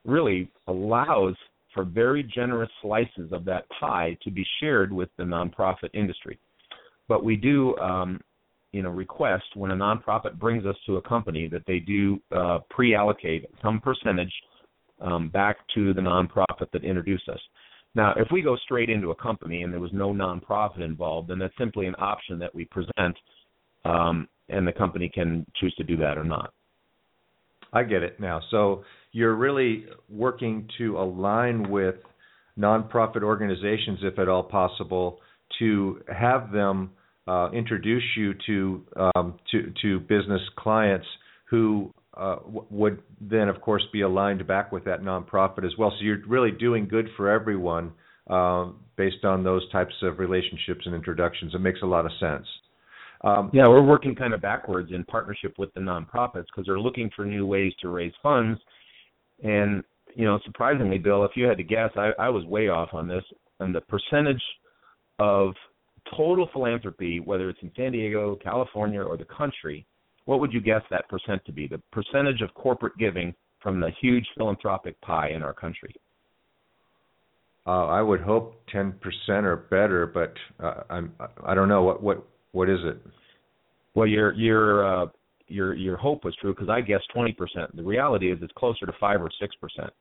really 0.04 0.50
allows 0.66 1.34
for 1.72 1.84
very 1.84 2.22
generous 2.22 2.70
slices 2.82 3.32
of 3.32 3.44
that 3.44 3.64
pie 3.80 4.16
to 4.22 4.30
be 4.30 4.44
shared 4.60 4.92
with 4.92 5.08
the 5.16 5.22
nonprofit 5.22 5.90
industry. 5.94 6.38
But 7.08 7.25
we 7.25 7.37
do, 7.37 7.76
um, 7.78 8.20
you 8.72 8.82
know, 8.82 8.90
request 8.90 9.44
when 9.54 9.70
a 9.70 9.76
nonprofit 9.76 10.38
brings 10.38 10.66
us 10.66 10.76
to 10.87 10.96
a 10.96 11.02
company 11.02 11.48
that 11.48 11.62
they 11.66 11.78
do 11.78 12.20
uh, 12.37 12.58
pre-allocate 12.70 13.46
some 13.62 13.80
percentage 13.80 14.32
um, 15.00 15.28
back 15.28 15.56
to 15.75 15.94
the 15.94 16.00
nonprofit 16.00 16.70
that 16.72 16.84
introduced 16.84 17.28
us. 17.28 17.40
Now, 17.94 18.12
if 18.16 18.28
we 18.30 18.42
go 18.42 18.56
straight 18.56 18.90
into 18.90 19.10
a 19.10 19.14
company 19.14 19.62
and 19.62 19.72
there 19.72 19.80
was 19.80 19.92
no 19.92 20.12
nonprofit 20.12 20.82
involved, 20.82 21.30
then 21.30 21.38
that's 21.38 21.56
simply 21.58 21.87
an 21.87 21.94
option 21.98 22.38
that 22.38 22.54
we 22.54 22.66
present, 22.66 23.16
um, 23.84 24.28
and 24.48 24.66
the 24.66 24.72
company 24.72 25.10
can 25.12 25.46
choose 25.56 25.75
to 25.76 25.84
do 25.84 25.96
that 25.96 26.18
or 26.18 26.25
not. 26.25 26.52
I 27.72 27.82
get 27.82 28.02
it 28.02 28.20
now. 28.20 28.40
So 28.50 28.84
you're 29.12 29.37
really 29.37 29.87
working 30.08 30.68
to 30.78 30.98
align 30.98 31.70
with 31.70 31.96
nonprofit 32.58 33.22
organizations, 33.22 34.00
if 34.02 34.18
at 34.18 34.28
all 34.28 34.42
possible, 34.42 35.20
to 35.58 36.00
have 36.12 36.50
them 36.52 36.90
uh, 37.28 37.50
introduce 37.52 38.02
you 38.16 38.32
to 38.47 38.82
um, 38.97 39.38
to 39.50 39.73
to 39.82 40.00
business 40.00 40.40
clients 40.56 41.06
who 41.50 41.92
uh, 42.16 42.38
would 42.44 43.00
then, 43.20 43.49
of 43.49 43.61
course, 43.61 43.82
be 43.92 44.00
aligned 44.00 44.44
back 44.47 44.73
with 44.73 44.85
that 44.85 45.02
nonprofit 45.02 45.64
as 45.64 45.73
well. 45.78 45.90
So 45.90 46.04
you're 46.04 46.26
really 46.26 46.50
doing 46.50 46.88
good 46.88 47.06
for 47.16 47.30
everyone 47.30 47.92
uh, 48.28 48.70
based 48.97 49.25
on 49.25 49.44
those 49.44 49.70
types 49.70 49.94
of 50.02 50.18
relationships 50.18 50.80
and 50.85 50.94
introductions. 50.94 51.54
It 51.54 51.61
makes 51.61 51.80
a 51.82 51.87
lot 51.87 52.06
of 52.06 52.12
sense. 52.18 52.47
Um, 53.23 53.50
yeah, 53.52 53.68
we're 53.68 53.82
working 53.82 54.14
kind 54.14 54.32
of 54.32 54.40
backwards 54.40 54.90
in 54.92 55.04
partnership 55.04 55.54
with 55.58 55.73
the 55.75 55.80
nonprofits 55.80 56.47
because 56.50 56.64
they're 56.66 56.80
looking 56.80 57.11
for 57.14 57.25
new 57.25 57.47
ways 57.47 57.73
to 57.82 57.88
raise 57.88 58.12
funds. 58.23 58.61
And 59.42 59.85
you 60.14 60.25
know, 60.25 60.38
surprisingly, 60.44 60.99
Bill, 60.99 61.25
if 61.25 61.32
you 61.35 61.44
had 61.44 61.58
to 61.58 61.64
guess, 61.64 61.90
I, 61.97 62.11
I 62.18 62.28
was 62.30 62.44
way 62.47 62.68
off 62.68 62.90
on 62.92 63.06
this. 63.06 63.25
And 63.61 63.75
the 63.75 63.80
percentage 63.82 64.42
of 65.18 65.52
total 66.16 66.48
philanthropy, 66.52 67.20
whether 67.20 67.48
it's 67.48 67.58
in 67.62 67.70
San 67.76 67.92
Diego, 67.92 68.36
California, 68.42 69.02
or 69.02 69.16
the 69.16 69.24
country, 69.24 69.86
what 70.24 70.40
would 70.40 70.52
you 70.52 70.60
guess 70.60 70.82
that 70.90 71.08
percent 71.08 71.44
to 71.46 71.52
be? 71.52 71.66
The 71.66 71.80
percentage 71.92 72.42
of 72.42 72.52
corporate 72.54 72.96
giving 72.98 73.34
from 73.62 73.80
the 73.80 73.90
huge 74.00 74.26
philanthropic 74.36 75.00
pie 75.00 75.30
in 75.30 75.42
our 75.42 75.54
country. 75.54 75.94
Uh, 77.66 77.86
I 77.86 78.00
would 78.00 78.20
hope 78.20 78.54
10% 78.74 78.94
or 79.42 79.56
better, 79.56 80.06
but 80.06 80.32
uh, 80.64 80.82
I'm 80.88 81.12
I 81.44 81.54
don't 81.54 81.68
know 81.68 81.82
what 81.82 82.02
what 82.02 82.26
what 82.52 82.70
is 82.70 82.78
it. 82.82 82.98
Well, 83.94 84.06
your 84.06 84.32
your 84.32 84.86
uh, 84.86 85.06
your 85.48 85.74
your 85.74 85.96
hope 85.96 86.24
was 86.24 86.34
true 86.36 86.54
because 86.54 86.68
I 86.70 86.80
guessed 86.80 87.10
20%. 87.14 87.34
The 87.74 87.82
reality 87.82 88.32
is 88.32 88.38
it's 88.40 88.52
closer 88.56 88.86
to 88.86 88.92
five 88.98 89.20
or 89.20 89.30
six 89.40 89.54
percent, 89.56 89.92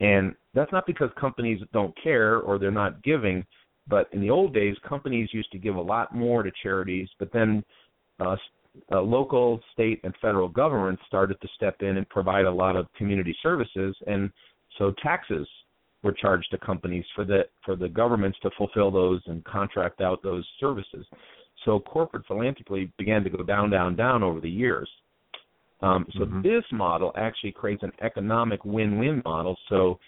and 0.00 0.34
that's 0.54 0.72
not 0.72 0.86
because 0.86 1.08
companies 1.18 1.60
don't 1.72 1.94
care 2.02 2.40
or 2.40 2.58
they're 2.58 2.70
not 2.70 3.02
giving. 3.02 3.44
But 3.88 4.08
in 4.12 4.20
the 4.20 4.30
old 4.30 4.54
days, 4.54 4.76
companies 4.88 5.30
used 5.32 5.50
to 5.52 5.58
give 5.58 5.76
a 5.76 5.80
lot 5.80 6.14
more 6.14 6.42
to 6.42 6.50
charities, 6.62 7.08
but 7.18 7.32
then 7.32 7.64
uh, 8.20 8.36
uh, 8.90 9.00
local, 9.00 9.60
state, 9.72 10.00
and 10.04 10.14
federal 10.22 10.48
governments 10.48 11.02
started 11.06 11.40
to 11.40 11.48
step 11.56 11.76
in 11.80 11.96
and 11.96 12.08
provide 12.08 12.44
a 12.44 12.50
lot 12.50 12.76
of 12.76 12.86
community 12.96 13.36
services, 13.42 13.94
and 14.06 14.30
so 14.78 14.94
taxes 15.02 15.46
were 16.02 16.12
charged 16.12 16.50
to 16.50 16.58
companies 16.58 17.04
for 17.14 17.24
the 17.24 17.42
for 17.64 17.76
the 17.76 17.88
governments 17.88 18.38
to 18.42 18.50
fulfill 18.56 18.90
those 18.90 19.20
and 19.26 19.44
contract 19.44 20.00
out 20.00 20.22
those 20.22 20.46
services. 20.58 21.06
So 21.64 21.78
corporate 21.80 22.26
philanthropy 22.26 22.90
began 22.98 23.22
to 23.24 23.30
go 23.30 23.44
down, 23.44 23.70
down, 23.70 23.94
down 23.94 24.22
over 24.22 24.40
the 24.40 24.50
years. 24.50 24.88
Um, 25.80 26.06
so 26.14 26.20
mm-hmm. 26.20 26.42
this 26.42 26.64
model 26.72 27.12
actually 27.16 27.52
creates 27.52 27.82
an 27.82 27.92
economic 28.00 28.64
win-win 28.64 29.22
model. 29.24 29.56
So 29.68 29.98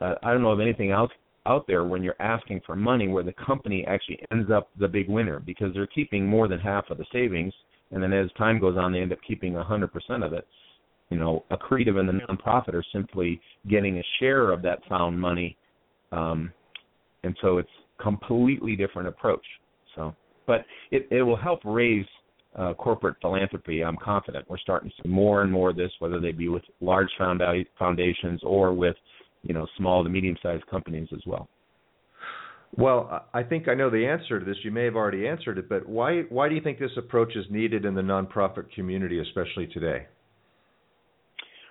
uh, 0.00 0.14
I 0.22 0.32
don't 0.32 0.42
know 0.42 0.50
of 0.50 0.60
anything 0.60 0.90
else 0.90 1.10
out 1.48 1.66
there 1.66 1.84
when 1.84 2.02
you're 2.02 2.20
asking 2.20 2.60
for 2.66 2.76
money 2.76 3.08
where 3.08 3.24
the 3.24 3.32
company 3.32 3.84
actually 3.88 4.20
ends 4.30 4.50
up 4.50 4.68
the 4.78 4.86
big 4.86 5.08
winner 5.08 5.40
because 5.40 5.72
they're 5.74 5.86
keeping 5.86 6.26
more 6.26 6.46
than 6.46 6.60
half 6.60 6.84
of 6.90 6.98
the 6.98 7.06
savings, 7.12 7.52
and 7.90 8.02
then 8.02 8.12
as 8.12 8.30
time 8.36 8.60
goes 8.60 8.76
on, 8.76 8.92
they 8.92 9.00
end 9.00 9.12
up 9.12 9.18
keeping 9.26 9.54
100% 9.54 9.90
of 10.24 10.32
it. 10.32 10.46
You 11.10 11.18
know, 11.18 11.44
Accretive 11.50 11.96
and 11.98 12.08
the 12.08 12.12
nonprofit 12.12 12.74
are 12.74 12.84
simply 12.92 13.40
getting 13.68 13.98
a 13.98 14.02
share 14.20 14.50
of 14.50 14.60
that 14.62 14.80
found 14.88 15.18
money, 15.18 15.56
um, 16.12 16.52
and 17.24 17.34
so 17.40 17.56
it's 17.56 17.70
completely 17.98 18.76
different 18.76 19.08
approach. 19.08 19.44
So 19.96 20.14
but 20.48 20.64
it, 20.90 21.06
it 21.10 21.22
will 21.22 21.36
help 21.36 21.60
raise 21.64 22.06
uh, 22.56 22.74
corporate 22.74 23.16
philanthropy. 23.20 23.84
I'm 23.84 23.98
confident 24.02 24.46
we're 24.48 24.58
starting 24.58 24.90
to 24.90 25.02
see 25.02 25.08
more 25.08 25.42
and 25.42 25.52
more 25.52 25.70
of 25.70 25.76
this, 25.76 25.92
whether 26.00 26.18
they 26.18 26.32
be 26.32 26.48
with 26.48 26.64
large 26.80 27.10
found- 27.16 27.42
foundations 27.78 28.40
or 28.42 28.72
with 28.72 28.96
you 29.42 29.54
know 29.54 29.66
small 29.76 30.04
to 30.04 30.10
medium-sized 30.10 30.66
companies 30.66 31.08
as 31.12 31.20
well. 31.26 31.48
Well, 32.76 33.26
I 33.32 33.42
think 33.42 33.66
I 33.66 33.74
know 33.74 33.88
the 33.88 34.06
answer 34.06 34.38
to 34.38 34.44
this. 34.44 34.56
You 34.62 34.70
may 34.70 34.84
have 34.84 34.96
already 34.96 35.26
answered 35.26 35.58
it, 35.58 35.68
but 35.68 35.88
why 35.88 36.22
why 36.28 36.48
do 36.48 36.54
you 36.54 36.60
think 36.60 36.78
this 36.78 36.90
approach 36.96 37.34
is 37.34 37.46
needed 37.50 37.84
in 37.84 37.94
the 37.94 38.02
nonprofit 38.02 38.70
community, 38.72 39.20
especially 39.20 39.66
today? 39.68 40.06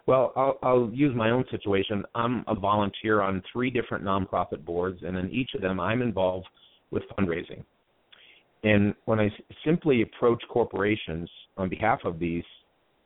Well, 0.08 0.32
I'll, 0.38 0.58
I'll 0.64 0.90
use 0.94 1.14
my 1.16 1.32
own 1.32 1.44
situation. 1.52 2.04
I'm 2.16 2.46
a 2.48 2.56
volunteer 2.56 3.22
on 3.22 3.44
three 3.52 3.70
different 3.70 4.06
nonprofit 4.06 4.64
boards, 4.64 5.02
and 5.06 5.18
in 5.18 5.30
each 5.32 5.50
of 5.54 5.62
them, 5.62 5.82
I'm 5.82 6.02
involved 6.02 6.48
with 6.92 7.04
fundraising. 7.18 7.64
And 8.64 8.96
when 9.06 9.20
I 9.20 9.30
simply 9.66 10.02
approach 10.02 10.42
corporations 10.50 11.30
on 11.58 11.68
behalf 11.70 12.00
of 12.06 12.20
these 12.20 12.44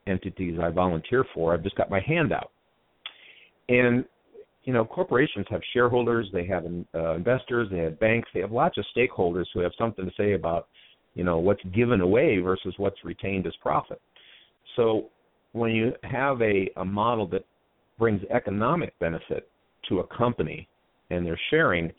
entities 0.07 0.59
I 0.61 0.69
volunteer 0.69 1.25
for, 1.33 1.53
I've 1.53 1.63
just 1.63 1.75
got 1.75 1.89
my 1.89 1.99
hand 2.01 2.31
out. 2.31 2.51
And 3.67 4.05
you 4.63 4.73
know, 4.73 4.85
corporations 4.85 5.45
have 5.49 5.61
shareholders, 5.73 6.27
they 6.31 6.45
have 6.45 6.65
uh, 6.93 7.15
investors, 7.15 7.67
they 7.71 7.79
have 7.79 7.99
banks, 7.99 8.29
they 8.33 8.41
have 8.41 8.51
lots 8.51 8.77
of 8.77 8.85
stakeholders 8.95 9.45
who 9.53 9.59
have 9.59 9.71
something 9.77 10.05
to 10.05 10.11
say 10.15 10.33
about, 10.33 10.67
you 11.15 11.23
know, 11.23 11.39
what's 11.39 11.63
given 11.73 12.01
away 12.01 12.37
versus 12.39 12.73
what's 12.77 13.03
retained 13.03 13.47
as 13.47 13.53
profit. 13.61 13.99
So 14.75 15.09
when 15.53 15.71
you 15.71 15.93
have 16.03 16.41
a, 16.41 16.69
a 16.77 16.85
model 16.85 17.27
that 17.27 17.45
brings 17.97 18.21
economic 18.29 18.97
benefit 18.99 19.49
to 19.89 19.99
a 19.99 20.07
company 20.15 20.67
and 21.09 21.25
they're 21.25 21.39
sharing, 21.49 21.91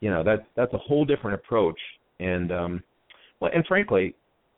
you 0.00 0.10
know, 0.10 0.22
that 0.22 0.46
that's 0.56 0.72
a 0.74 0.78
whole 0.78 1.04
different 1.04 1.34
approach 1.34 1.78
and 2.20 2.52
um 2.52 2.82
well 3.40 3.50
and 3.54 3.64
frankly 3.66 4.14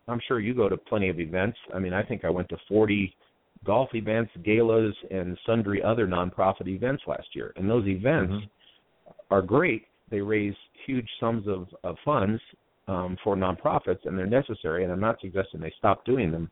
i'm 0.08 0.20
sure 0.26 0.40
you 0.40 0.54
go 0.54 0.68
to 0.68 0.76
plenty 0.76 1.08
of 1.08 1.20
events 1.20 1.58
i 1.74 1.78
mean 1.78 1.92
i 1.92 2.02
think 2.02 2.24
i 2.24 2.30
went 2.30 2.48
to 2.48 2.56
40 2.68 3.14
golf 3.64 3.90
events 3.94 4.32
galas 4.44 4.94
and 5.10 5.38
sundry 5.46 5.82
other 5.82 6.06
nonprofit 6.06 6.68
events 6.68 7.02
last 7.06 7.28
year. 7.34 7.52
And 7.56 7.68
those 7.68 7.86
events 7.86 8.32
mm-hmm. 8.32 9.34
are 9.34 9.42
great. 9.42 9.86
They 10.10 10.20
raise 10.20 10.54
huge 10.86 11.08
sums 11.18 11.46
of, 11.46 11.66
of 11.84 11.96
funds 12.04 12.40
um, 12.88 13.16
for 13.22 13.36
nonprofits 13.36 14.04
and 14.04 14.18
they're 14.18 14.26
necessary 14.26 14.82
and 14.82 14.92
i'm 14.92 15.00
not 15.00 15.20
suggesting 15.20 15.60
they 15.60 15.72
stop 15.78 16.04
doing 16.04 16.32
them. 16.32 16.50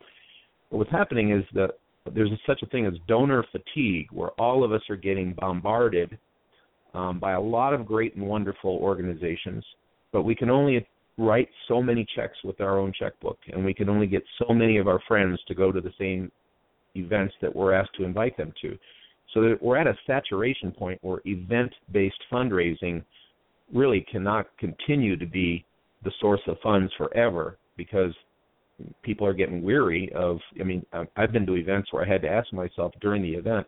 But 0.70 0.78
what's 0.78 0.90
happening 0.90 1.32
is 1.32 1.44
that 1.54 1.70
there's 2.14 2.30
such 2.46 2.62
a 2.62 2.66
thing 2.66 2.86
as 2.86 2.94
donor 3.06 3.44
fatigue 3.50 4.08
where 4.12 4.30
all 4.32 4.62
of 4.64 4.72
us 4.72 4.82
are 4.88 4.96
getting 4.96 5.34
bombarded 5.34 6.18
um, 6.94 7.18
by 7.18 7.32
a 7.32 7.40
lot 7.40 7.74
of 7.74 7.86
great 7.86 8.14
and 8.16 8.26
wonderful 8.26 8.76
organizations 8.76 9.64
but 10.12 10.22
we 10.22 10.34
can 10.34 10.50
only 10.50 10.86
write 11.16 11.48
so 11.66 11.82
many 11.82 12.06
checks 12.14 12.36
with 12.44 12.60
our 12.60 12.78
own 12.78 12.92
checkbook, 12.98 13.38
and 13.52 13.64
we 13.64 13.74
can 13.74 13.88
only 13.88 14.06
get 14.06 14.22
so 14.38 14.54
many 14.54 14.78
of 14.78 14.86
our 14.86 15.00
friends 15.08 15.38
to 15.48 15.54
go 15.54 15.72
to 15.72 15.80
the 15.80 15.92
same 15.98 16.30
events 16.94 17.34
that 17.40 17.54
we're 17.54 17.72
asked 17.72 17.94
to 17.98 18.04
invite 18.04 18.36
them 18.36 18.52
to. 18.62 18.76
So 19.34 19.42
that 19.42 19.62
we're 19.62 19.76
at 19.76 19.86
a 19.86 19.94
saturation 20.06 20.72
point 20.72 20.98
where 21.02 21.20
event-based 21.24 22.20
fundraising 22.32 23.04
really 23.72 24.04
cannot 24.10 24.46
continue 24.58 25.16
to 25.16 25.26
be 25.26 25.64
the 26.04 26.10
source 26.20 26.40
of 26.46 26.56
funds 26.62 26.92
forever 26.96 27.58
because 27.76 28.14
people 29.02 29.26
are 29.26 29.34
getting 29.34 29.60
weary 29.60 30.10
of 30.14 30.38
i 30.60 30.62
mean 30.62 30.86
i've 31.16 31.32
been 31.32 31.44
to 31.44 31.56
events 31.56 31.92
where 31.92 32.04
i 32.04 32.08
had 32.08 32.22
to 32.22 32.28
ask 32.28 32.52
myself 32.52 32.92
during 33.00 33.20
the 33.20 33.32
event 33.32 33.66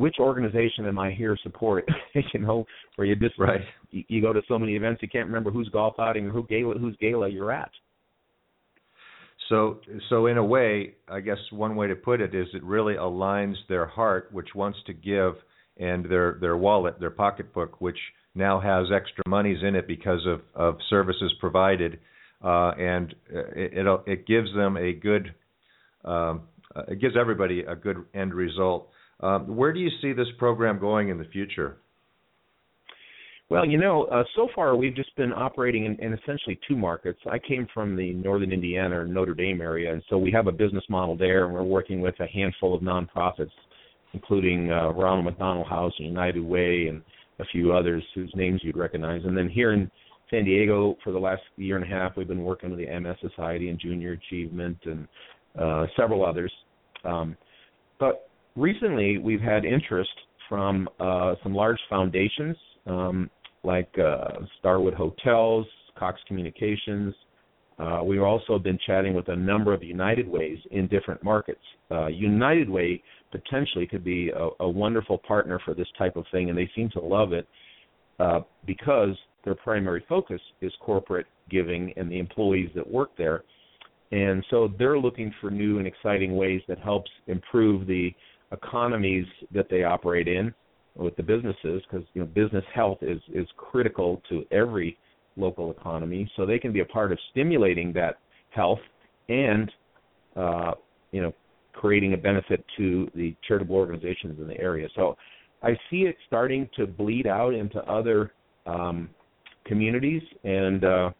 which 0.00 0.16
organization 0.18 0.86
am 0.86 0.98
I 0.98 1.10
here 1.10 1.36
to 1.36 1.42
support? 1.42 1.86
you 2.32 2.40
know, 2.40 2.64
where 2.96 3.06
you 3.06 3.14
just 3.16 3.38
right. 3.38 3.60
You, 3.90 4.02
you, 4.08 4.22
go 4.22 4.32
to 4.32 4.40
so 4.48 4.58
many 4.58 4.74
events 4.74 5.02
you 5.02 5.08
can't 5.08 5.26
remember 5.26 5.50
whose 5.50 5.68
golf 5.68 5.94
outing 5.98 6.26
or 6.26 6.30
who 6.30 6.46
gala 6.46 6.78
whose 6.78 6.96
gala 6.96 7.28
you're 7.28 7.52
at. 7.52 7.70
So, 9.50 9.80
so 10.08 10.26
in 10.26 10.38
a 10.38 10.44
way, 10.44 10.94
I 11.08 11.18
guess 11.20 11.38
one 11.50 11.74
way 11.74 11.88
to 11.88 11.96
put 11.96 12.20
it 12.20 12.34
is 12.34 12.46
it 12.54 12.62
really 12.62 12.94
aligns 12.94 13.56
their 13.68 13.84
heart, 13.84 14.28
which 14.32 14.54
wants 14.54 14.78
to 14.86 14.92
give, 14.94 15.34
and 15.76 16.04
their 16.08 16.38
their 16.40 16.56
wallet, 16.56 17.00
their 17.00 17.10
pocketbook, 17.10 17.80
which 17.80 17.98
now 18.34 18.60
has 18.60 18.86
extra 18.94 19.24
monies 19.26 19.58
in 19.62 19.74
it 19.74 19.88
because 19.88 20.24
of 20.24 20.40
of 20.54 20.76
services 20.88 21.32
provided, 21.40 21.98
uh, 22.44 22.70
and 22.78 23.12
it, 23.28 23.86
it 23.86 24.00
it 24.06 24.26
gives 24.26 24.54
them 24.54 24.76
a 24.76 24.92
good, 24.92 25.34
um, 26.04 26.42
it 26.86 27.00
gives 27.00 27.16
everybody 27.20 27.62
a 27.62 27.74
good 27.74 27.96
end 28.14 28.32
result. 28.32 28.88
Um, 29.18 29.56
where 29.56 29.72
do 29.72 29.80
you 29.80 29.90
see 30.00 30.12
this 30.12 30.28
program 30.38 30.78
going 30.78 31.08
in 31.08 31.18
the 31.18 31.24
future? 31.24 31.78
Well, 33.50 33.66
you 33.66 33.78
know, 33.78 34.04
uh, 34.04 34.22
so 34.36 34.48
far 34.54 34.76
we've 34.76 34.94
just 34.94 35.14
been 35.16 35.32
operating 35.32 35.84
in, 35.84 35.96
in, 35.96 36.12
essentially 36.12 36.58
two 36.68 36.76
markets. 36.76 37.18
I 37.28 37.40
came 37.40 37.66
from 37.74 37.96
the 37.96 38.12
northern 38.12 38.52
Indiana 38.52 39.00
or 39.00 39.06
Notre 39.06 39.34
Dame 39.34 39.60
area, 39.60 39.92
and 39.92 40.00
so 40.08 40.18
we 40.18 40.30
have 40.30 40.46
a 40.46 40.52
business 40.52 40.84
model 40.88 41.16
there, 41.16 41.46
and 41.46 41.52
we're 41.52 41.64
working 41.64 42.00
with 42.00 42.14
a 42.20 42.28
handful 42.28 42.76
of 42.76 42.80
nonprofits, 42.80 43.50
including 44.12 44.70
uh, 44.70 44.90
Ronald 44.90 45.24
McDonald 45.24 45.66
House 45.66 45.92
and 45.98 46.06
United 46.06 46.44
Way 46.44 46.86
and 46.86 47.02
a 47.40 47.44
few 47.46 47.72
others 47.72 48.04
whose 48.14 48.32
names 48.36 48.60
you'd 48.62 48.76
recognize. 48.76 49.22
And 49.24 49.36
then 49.36 49.48
here 49.48 49.72
in 49.72 49.90
San 50.30 50.44
Diego, 50.44 50.96
for 51.02 51.12
the 51.12 51.18
last 51.18 51.42
year 51.56 51.74
and 51.74 51.84
a 51.84 51.88
half, 51.88 52.16
we've 52.16 52.28
been 52.28 52.44
working 52.44 52.70
with 52.70 52.78
the 52.78 53.00
MS 53.00 53.16
Society 53.20 53.68
and 53.68 53.80
Junior 53.80 54.12
Achievement 54.12 54.78
and 54.84 55.08
uh, 55.58 55.86
several 55.96 56.24
others. 56.24 56.52
Um, 57.04 57.36
but 57.98 58.28
recently 58.54 59.18
we've 59.18 59.40
had 59.40 59.64
interest 59.64 60.10
from 60.48 60.88
uh, 61.00 61.34
some 61.42 61.52
large 61.52 61.80
foundations 61.88 62.56
um, 62.86 63.28
like 63.62 63.90
uh, 63.98 64.44
Starwood 64.58 64.94
Hotels, 64.94 65.66
Cox 65.98 66.20
Communications. 66.26 67.14
Uh, 67.78 68.02
we've 68.04 68.22
also 68.22 68.58
been 68.58 68.78
chatting 68.86 69.14
with 69.14 69.28
a 69.28 69.36
number 69.36 69.72
of 69.72 69.82
United 69.82 70.28
Ways 70.28 70.58
in 70.70 70.86
different 70.88 71.22
markets. 71.22 71.60
Uh, 71.90 72.08
United 72.08 72.68
Way 72.68 73.02
potentially 73.32 73.86
could 73.86 74.04
be 74.04 74.30
a, 74.30 74.48
a, 74.60 74.68
wonderful 74.68 75.18
partner 75.18 75.58
for 75.64 75.72
this 75.72 75.86
type 75.96 76.16
of 76.16 76.24
thing, 76.30 76.50
and 76.50 76.58
they 76.58 76.70
seem 76.74 76.90
to 76.90 77.00
love 77.00 77.32
it 77.32 77.48
uh, 78.18 78.40
because 78.66 79.16
their 79.44 79.54
primary 79.54 80.04
focus 80.08 80.40
is 80.60 80.72
corporate 80.80 81.26
giving 81.48 81.92
and 81.96 82.10
the 82.10 82.18
employees 82.18 82.70
that 82.74 82.86
work 82.86 83.10
there. 83.16 83.44
and 84.12 84.44
so 84.50 84.68
they're 84.78 84.98
looking 84.98 85.32
for 85.40 85.50
new 85.50 85.78
and 85.78 85.86
exciting 85.86 86.36
ways 86.36 86.60
that 86.68 86.78
helps 86.78 87.10
improve 87.28 87.86
the 87.86 88.12
economies 88.52 89.26
that 89.54 89.68
they 89.70 89.84
operate 89.84 90.28
in 90.28 90.52
with 91.00 91.16
the 91.16 91.22
businesses 91.22 91.82
because 91.90 92.06
you 92.14 92.20
know 92.20 92.26
business 92.26 92.64
health 92.74 92.98
is 93.02 93.20
is 93.32 93.46
critical 93.56 94.22
to 94.28 94.44
every 94.50 94.96
local 95.36 95.70
economy. 95.70 96.30
So 96.36 96.44
they 96.44 96.58
can 96.58 96.72
be 96.72 96.80
a 96.80 96.84
part 96.84 97.12
of 97.12 97.18
stimulating 97.30 97.92
that 97.94 98.18
health 98.50 98.80
and 99.28 99.70
uh, 100.36 100.72
you 101.12 101.22
know 101.22 101.32
creating 101.72 102.12
a 102.12 102.16
benefit 102.16 102.64
to 102.76 103.10
the 103.14 103.34
charitable 103.46 103.76
organizations 103.76 104.38
in 104.38 104.46
the 104.46 104.58
area. 104.58 104.88
So 104.94 105.16
i 105.62 105.72
see 105.90 106.02
it 106.02 106.16
starting 106.26 106.68
to 106.74 106.86
bleed 106.86 107.26
out 107.26 107.52
into 107.52 107.78
other 107.80 108.32
um, 108.66 109.10
communities 109.66 110.22
and 110.42 110.84
uh, 110.84 111.10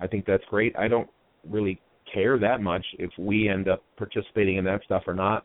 i 0.00 0.06
think 0.06 0.26
that's 0.26 0.44
great. 0.50 0.76
I 0.78 0.88
don't 0.88 1.08
really 1.48 1.80
care 2.12 2.38
that 2.38 2.60
much 2.60 2.84
if 2.98 3.10
we 3.18 3.48
end 3.48 3.68
up 3.68 3.82
participating 3.96 4.56
in 4.56 4.64
that 4.64 4.82
stuff 4.84 5.02
or 5.06 5.14
not 5.14 5.44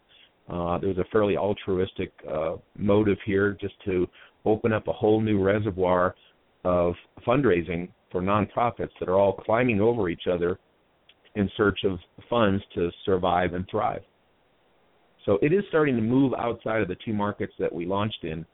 uh, 0.50 0.78
there's 0.80 0.98
a 0.98 1.06
fairly 1.12 1.38
altruistic 1.38 2.12
uh, 2.30 2.56
motive 2.78 3.18
here 3.26 3.58
just 3.60 3.76
to 3.86 4.08
open 4.46 4.74
up 4.74 4.88
a 4.88 4.94
whole 4.94 5.22
new 5.22 5.42
reservoir 5.42 6.16
of 6.64 6.94
fundraising 7.26 7.90
for 8.12 8.22
nonprofits 8.22 8.92
that 9.00 9.08
are 9.08 9.18
all 9.18 9.34
climbing 9.34 9.80
over 9.82 10.10
each 10.10 10.24
other 10.32 10.60
in 11.36 11.50
search 11.56 11.80
of 11.86 11.98
funds 12.30 12.62
to 12.76 12.90
survive 13.06 13.54
and 13.54 13.66
thrive. 13.70 14.02
So 15.26 15.38
it 15.42 15.54
is 15.54 15.64
starting 15.70 15.96
to 15.96 16.02
move 16.02 16.34
outside 16.38 16.82
of 16.82 16.88
the 16.88 16.98
two 17.06 17.14
markets 17.14 17.54
that 17.60 17.72
we 17.72 17.86
launched 17.86 18.24
in, 18.24 18.46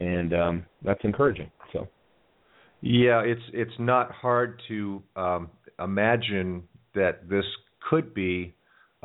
and 0.00 0.34
um, 0.34 0.66
that's 0.84 1.00
encouraging. 1.04 1.50
So, 1.72 1.88
yeah, 2.82 3.22
it's 3.24 3.42
it's 3.52 3.72
not 3.78 4.12
hard 4.12 4.60
to 4.68 5.02
um, 5.16 5.50
imagine 5.82 6.64
that 6.94 7.28
this 7.28 7.44
could 7.88 8.12
be 8.12 8.54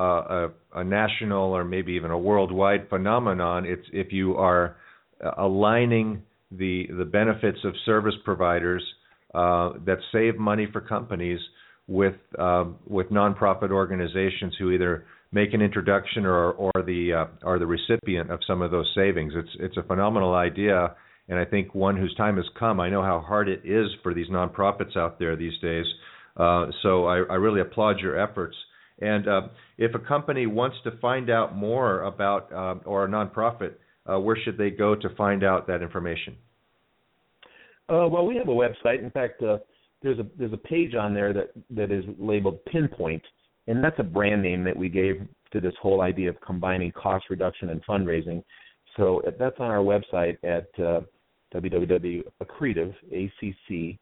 uh, 0.00 0.02
a, 0.04 0.48
a 0.76 0.84
national 0.84 1.52
or 1.52 1.64
maybe 1.64 1.92
even 1.92 2.10
a 2.10 2.18
worldwide 2.18 2.88
phenomenon. 2.88 3.64
It's 3.64 3.86
if 3.92 4.12
you 4.12 4.36
are 4.36 4.76
uh, 5.24 5.32
aligning 5.38 6.22
the 6.50 6.86
the 6.96 7.04
benefits 7.04 7.58
of 7.64 7.74
service 7.84 8.14
providers 8.24 8.82
uh, 9.34 9.72
that 9.84 9.98
save 10.12 10.38
money 10.38 10.66
for 10.72 10.80
companies 10.80 11.40
with 11.86 12.14
uh, 12.38 12.64
with 12.86 13.08
nonprofit 13.10 13.70
organizations 13.70 14.54
who 14.58 14.70
either 14.70 15.04
make 15.32 15.52
an 15.52 15.60
introduction 15.60 16.24
or 16.24 16.52
or 16.52 16.72
the 16.86 17.12
uh, 17.12 17.46
are 17.46 17.58
the 17.58 17.66
recipient 17.66 18.30
of 18.30 18.40
some 18.46 18.62
of 18.62 18.70
those 18.70 18.90
savings. 18.94 19.32
It's 19.36 19.56
it's 19.58 19.76
a 19.76 19.82
phenomenal 19.82 20.34
idea, 20.34 20.94
and 21.28 21.38
I 21.38 21.44
think 21.44 21.74
one 21.74 21.96
whose 21.96 22.14
time 22.14 22.36
has 22.36 22.46
come. 22.58 22.80
I 22.80 22.88
know 22.88 23.02
how 23.02 23.20
hard 23.20 23.48
it 23.48 23.62
is 23.64 23.88
for 24.02 24.14
these 24.14 24.28
nonprofits 24.28 24.96
out 24.96 25.18
there 25.18 25.36
these 25.36 25.58
days. 25.60 25.86
Uh, 26.36 26.66
so 26.82 27.06
I, 27.06 27.16
I 27.16 27.34
really 27.34 27.60
applaud 27.60 27.98
your 27.98 28.18
efforts. 28.18 28.56
And 29.00 29.28
uh, 29.28 29.42
if 29.76 29.94
a 29.94 29.98
company 29.98 30.46
wants 30.46 30.76
to 30.84 30.96
find 30.98 31.30
out 31.30 31.56
more 31.56 32.02
about, 32.02 32.52
uh, 32.52 32.76
or 32.84 33.04
a 33.04 33.08
nonprofit, 33.08 33.74
uh, 34.10 34.18
where 34.18 34.36
should 34.44 34.58
they 34.58 34.70
go 34.70 34.94
to 34.94 35.08
find 35.16 35.44
out 35.44 35.66
that 35.68 35.82
information? 35.82 36.34
Uh, 37.88 38.06
well, 38.10 38.26
we 38.26 38.36
have 38.36 38.48
a 38.48 38.52
website. 38.52 39.02
In 39.02 39.10
fact, 39.10 39.42
uh, 39.42 39.58
there's 40.02 40.18
a 40.18 40.26
there's 40.38 40.52
a 40.52 40.58
page 40.58 40.94
on 40.94 41.14
there 41.14 41.32
that 41.32 41.50
that 41.70 41.90
is 41.90 42.04
labeled 42.18 42.64
Pinpoint, 42.66 43.22
and 43.66 43.82
that's 43.82 43.98
a 43.98 44.02
brand 44.04 44.42
name 44.42 44.62
that 44.64 44.76
we 44.76 44.88
gave 44.88 45.26
to 45.52 45.60
this 45.60 45.72
whole 45.80 46.02
idea 46.02 46.28
of 46.28 46.40
combining 46.40 46.92
cost 46.92 47.24
reduction 47.30 47.70
and 47.70 47.84
fundraising. 47.86 48.42
So 48.96 49.22
uh, 49.26 49.30
that's 49.38 49.56
on 49.58 49.70
our 49.70 49.78
website 49.78 50.36
at 50.44 50.68
uh, 50.82 51.00
www.accretive, 51.54 52.94
A-C-C-R-E-T-I-V-E, 53.12 53.98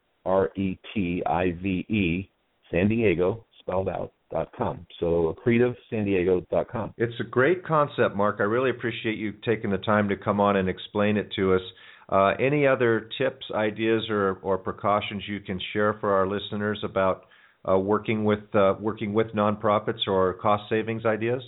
San 2.71 2.89
Diego, 2.89 3.45
spelled 3.61 3.89
out, 3.89 4.13
com. 4.57 4.87
So 5.01 5.35
accretivesandiego.com. 5.37 6.95
It's 6.97 7.15
a 7.21 7.25
great 7.25 7.65
concept, 7.65 8.17
Mark. 8.17 8.37
I 8.41 8.45
really 8.45 8.71
appreciate 8.71 9.19
you 9.19 9.33
taking 9.45 9.71
the 9.71 9.79
time 9.79 10.09
to 10.09 10.17
come 10.17 10.41
on 10.41 10.57
and 10.57 10.69
explain 10.69 11.17
it 11.17 11.33
to 11.37 11.55
us. 11.55 11.61
Uh, 12.09 12.35
any 12.39 12.67
other 12.67 13.09
tips, 13.19 13.45
ideas, 13.55 14.05
or, 14.09 14.39
or 14.43 14.59
precautions 14.59 15.25
you 15.27 15.41
can 15.41 15.61
share 15.73 15.95
for 15.95 16.13
our 16.13 16.27
listeners 16.27 16.79
about 16.85 17.25
uh, 17.69 17.77
working 17.77 18.25
with 18.25 18.55
uh, 18.55 18.75
working 18.81 19.13
with 19.13 19.27
nonprofits 19.29 20.07
or 20.07 20.35
cost 20.35 20.63
savings 20.69 21.05
ideas? 21.05 21.43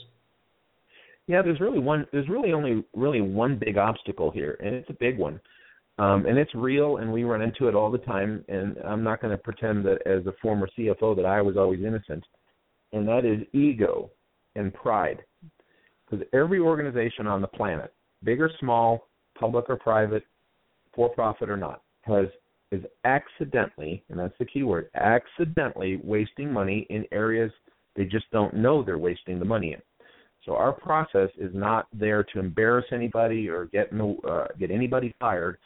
Yeah, 1.28 1.42
there's 1.42 1.60
really 1.60 1.78
one. 1.78 2.06
There's 2.10 2.28
really 2.28 2.52
only 2.52 2.84
really 2.92 3.20
one 3.20 3.56
big 3.64 3.76
obstacle 3.76 4.32
here, 4.32 4.58
and 4.60 4.74
it's 4.74 4.90
a 4.90 4.94
big 4.94 5.16
one. 5.16 5.40
Um, 5.98 6.26
and 6.26 6.38
it's 6.38 6.54
real, 6.54 6.98
and 6.98 7.12
we 7.12 7.24
run 7.24 7.42
into 7.42 7.68
it 7.68 7.74
all 7.74 7.90
the 7.90 7.98
time. 7.98 8.44
And 8.48 8.76
I'm 8.84 9.02
not 9.02 9.20
going 9.20 9.32
to 9.32 9.38
pretend 9.38 9.84
that 9.84 9.98
as 10.06 10.26
a 10.26 10.32
former 10.40 10.68
CFO 10.78 11.14
that 11.16 11.24
I 11.24 11.42
was 11.42 11.56
always 11.56 11.80
innocent 11.80 12.24
and 12.92 13.06
that 13.06 13.24
is 13.24 13.46
ego 13.52 14.10
and 14.54 14.72
pride. 14.74 15.22
Because 16.08 16.26
every 16.32 16.58
organization 16.58 17.26
on 17.26 17.40
the 17.40 17.48
planet, 17.48 17.92
big 18.24 18.40
or 18.40 18.50
small, 18.60 19.08
public 19.38 19.66
or 19.68 19.76
private, 19.76 20.24
for 20.94 21.08
profit 21.10 21.50
or 21.50 21.56
not, 21.56 21.82
has 22.02 22.26
is 22.70 22.82
accidentally, 23.04 24.04
and 24.10 24.18
that's 24.18 24.34
the 24.38 24.44
key 24.44 24.62
word, 24.62 24.90
accidentally 24.94 26.00
wasting 26.04 26.52
money 26.52 26.86
in 26.90 27.04
areas 27.12 27.50
they 27.96 28.04
just 28.04 28.30
don't 28.30 28.54
know 28.54 28.82
they're 28.82 28.98
wasting 28.98 29.38
the 29.38 29.44
money 29.44 29.72
in. 29.72 29.82
So 30.44 30.54
our 30.54 30.72
process 30.72 31.30
is 31.36 31.50
not 31.52 31.88
there 31.92 32.22
to 32.22 32.38
embarrass 32.38 32.86
anybody 32.92 33.48
or 33.48 33.66
get 33.66 33.92
no, 33.92 34.18
uh, 34.28 34.46
get 34.58 34.70
anybody 34.70 35.14
fired. 35.18 35.58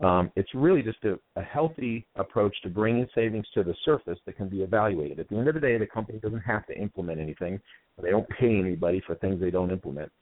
Um, 0.00 0.30
it's 0.36 0.54
really 0.54 0.82
just 0.82 1.04
a, 1.04 1.18
a 1.34 1.42
healthy 1.42 2.06
approach 2.14 2.54
to 2.62 2.68
bringing 2.68 3.08
savings 3.14 3.46
to 3.54 3.64
the 3.64 3.74
surface 3.84 4.18
that 4.26 4.36
can 4.36 4.48
be 4.48 4.62
evaluated. 4.62 5.18
At 5.18 5.28
the 5.28 5.36
end 5.36 5.48
of 5.48 5.54
the 5.54 5.60
day, 5.60 5.76
the 5.76 5.86
company 5.86 6.18
doesn't 6.18 6.40
have 6.40 6.66
to 6.66 6.78
implement 6.78 7.20
anything. 7.20 7.60
They 8.00 8.10
don't 8.10 8.28
pay 8.28 8.58
anybody 8.58 9.02
for 9.04 9.16
things 9.16 9.40
they 9.40 9.50
don't 9.50 9.72
implement. 9.72 10.12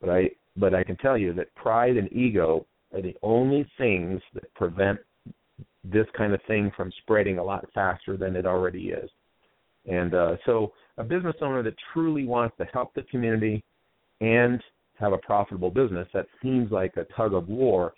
But 0.00 0.10
I, 0.10 0.30
but 0.56 0.74
I 0.74 0.84
can 0.84 0.96
tell 0.96 1.16
you 1.16 1.32
that 1.34 1.54
pride 1.54 1.96
and 1.96 2.12
ego 2.12 2.66
are 2.92 3.00
the 3.00 3.16
only 3.22 3.66
things 3.78 4.20
that 4.34 4.52
prevent 4.54 4.98
this 5.82 6.06
kind 6.16 6.34
of 6.34 6.40
thing 6.46 6.70
from 6.76 6.92
spreading 7.00 7.38
a 7.38 7.44
lot 7.44 7.66
faster 7.74 8.18
than 8.18 8.36
it 8.36 8.44
already 8.44 8.90
is. 8.90 9.10
And 9.90 10.14
uh, 10.14 10.36
so, 10.44 10.72
a 10.98 11.02
business 11.02 11.34
owner 11.40 11.62
that 11.62 11.74
truly 11.92 12.24
wants 12.24 12.56
to 12.58 12.64
help 12.66 12.94
the 12.94 13.02
community 13.04 13.64
and 14.20 14.62
have 15.00 15.12
a 15.12 15.18
profitable 15.18 15.70
business 15.70 16.06
that 16.12 16.26
seems 16.42 16.70
like 16.70 16.96
a 16.96 17.04
tug 17.16 17.32
of 17.32 17.48
war 17.48 17.94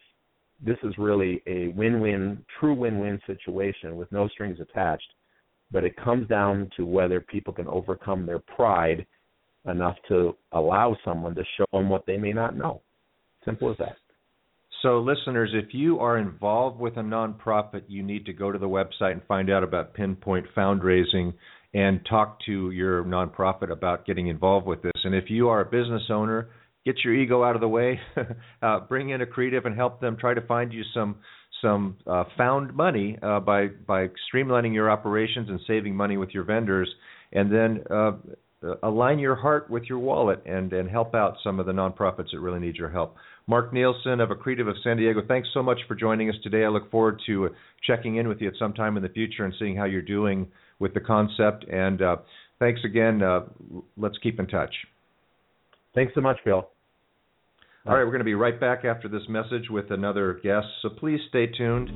this 0.64 0.78
is 0.82 0.94
really 0.98 1.42
a 1.46 1.68
win-win, 1.68 2.44
true 2.58 2.74
win-win 2.74 3.20
situation 3.26 3.96
with 3.96 4.10
no 4.10 4.28
strings 4.28 4.58
attached. 4.60 5.08
But 5.70 5.84
it 5.84 5.96
comes 5.96 6.28
down 6.28 6.70
to 6.76 6.86
whether 6.86 7.20
people 7.20 7.52
can 7.52 7.66
overcome 7.68 8.26
their 8.26 8.38
pride 8.38 9.06
enough 9.66 9.96
to 10.08 10.36
allow 10.52 10.96
someone 11.04 11.34
to 11.34 11.42
show 11.56 11.64
them 11.72 11.88
what 11.88 12.06
they 12.06 12.16
may 12.16 12.32
not 12.32 12.56
know. 12.56 12.82
Simple 13.44 13.70
as 13.70 13.78
that. 13.78 13.96
So, 14.82 14.98
listeners, 14.98 15.50
if 15.54 15.72
you 15.72 15.98
are 16.00 16.18
involved 16.18 16.78
with 16.78 16.98
a 16.98 17.00
nonprofit, 17.00 17.84
you 17.88 18.02
need 18.02 18.26
to 18.26 18.34
go 18.34 18.52
to 18.52 18.58
the 18.58 18.68
website 18.68 19.12
and 19.12 19.22
find 19.26 19.50
out 19.50 19.64
about 19.64 19.94
Pinpoint 19.94 20.46
Fundraising 20.54 21.32
and 21.72 22.00
talk 22.08 22.38
to 22.46 22.70
your 22.70 23.02
nonprofit 23.04 23.70
about 23.70 24.04
getting 24.04 24.28
involved 24.28 24.66
with 24.66 24.82
this. 24.82 24.92
And 25.04 25.14
if 25.14 25.30
you 25.30 25.48
are 25.48 25.62
a 25.62 25.64
business 25.64 26.02
owner, 26.10 26.50
get 26.84 26.96
your 27.04 27.14
ego 27.14 27.42
out 27.42 27.54
of 27.54 27.60
the 27.60 27.68
way, 27.68 28.00
uh, 28.62 28.80
bring 28.80 29.10
in 29.10 29.20
Accretive 29.20 29.66
and 29.66 29.74
help 29.74 30.00
them 30.00 30.16
try 30.18 30.34
to 30.34 30.42
find 30.42 30.72
you 30.72 30.82
some 30.92 31.16
some 31.62 31.96
uh, 32.06 32.24
found 32.36 32.74
money 32.74 33.18
uh, 33.22 33.40
by 33.40 33.68
by 33.86 34.08
streamlining 34.32 34.74
your 34.74 34.90
operations 34.90 35.48
and 35.48 35.60
saving 35.66 35.94
money 35.94 36.16
with 36.16 36.30
your 36.30 36.44
vendors, 36.44 36.88
and 37.32 37.52
then 37.52 37.82
uh, 37.90 38.12
align 38.82 39.18
your 39.18 39.34
heart 39.34 39.70
with 39.70 39.84
your 39.84 39.98
wallet 39.98 40.42
and 40.46 40.72
and 40.72 40.90
help 40.90 41.14
out 41.14 41.36
some 41.42 41.58
of 41.58 41.66
the 41.66 41.72
nonprofits 41.72 42.30
that 42.32 42.40
really 42.40 42.60
need 42.60 42.76
your 42.76 42.90
help. 42.90 43.16
Mark 43.46 43.72
Nielsen 43.72 44.20
of 44.20 44.30
Accretive 44.30 44.68
of 44.68 44.76
San 44.82 44.96
Diego, 44.96 45.20
thanks 45.26 45.48
so 45.52 45.62
much 45.62 45.78
for 45.86 45.94
joining 45.94 46.30
us 46.30 46.36
today. 46.42 46.64
I 46.64 46.68
look 46.68 46.90
forward 46.90 47.20
to 47.26 47.50
checking 47.86 48.16
in 48.16 48.26
with 48.26 48.40
you 48.40 48.48
at 48.48 48.54
some 48.58 48.72
time 48.72 48.96
in 48.96 49.02
the 49.02 49.08
future 49.10 49.44
and 49.44 49.54
seeing 49.58 49.76
how 49.76 49.84
you're 49.84 50.00
doing 50.00 50.48
with 50.78 50.94
the 50.94 51.00
concept. 51.00 51.64
And 51.70 52.00
uh, 52.00 52.16
thanks 52.58 52.80
again. 52.84 53.22
Uh, 53.22 53.40
let's 53.98 54.16
keep 54.22 54.40
in 54.40 54.46
touch. 54.46 54.74
Thanks 55.94 56.14
so 56.14 56.22
much, 56.22 56.38
Bill. 56.44 56.68
All 57.86 57.94
right, 57.94 58.02
we're 58.02 58.12
going 58.12 58.20
to 58.20 58.24
be 58.24 58.32
right 58.32 58.58
back 58.58 58.86
after 58.86 59.08
this 59.08 59.28
message 59.28 59.68
with 59.68 59.90
another 59.90 60.40
guest, 60.42 60.66
so 60.80 60.88
please 60.88 61.20
stay 61.28 61.46
tuned. 61.48 61.90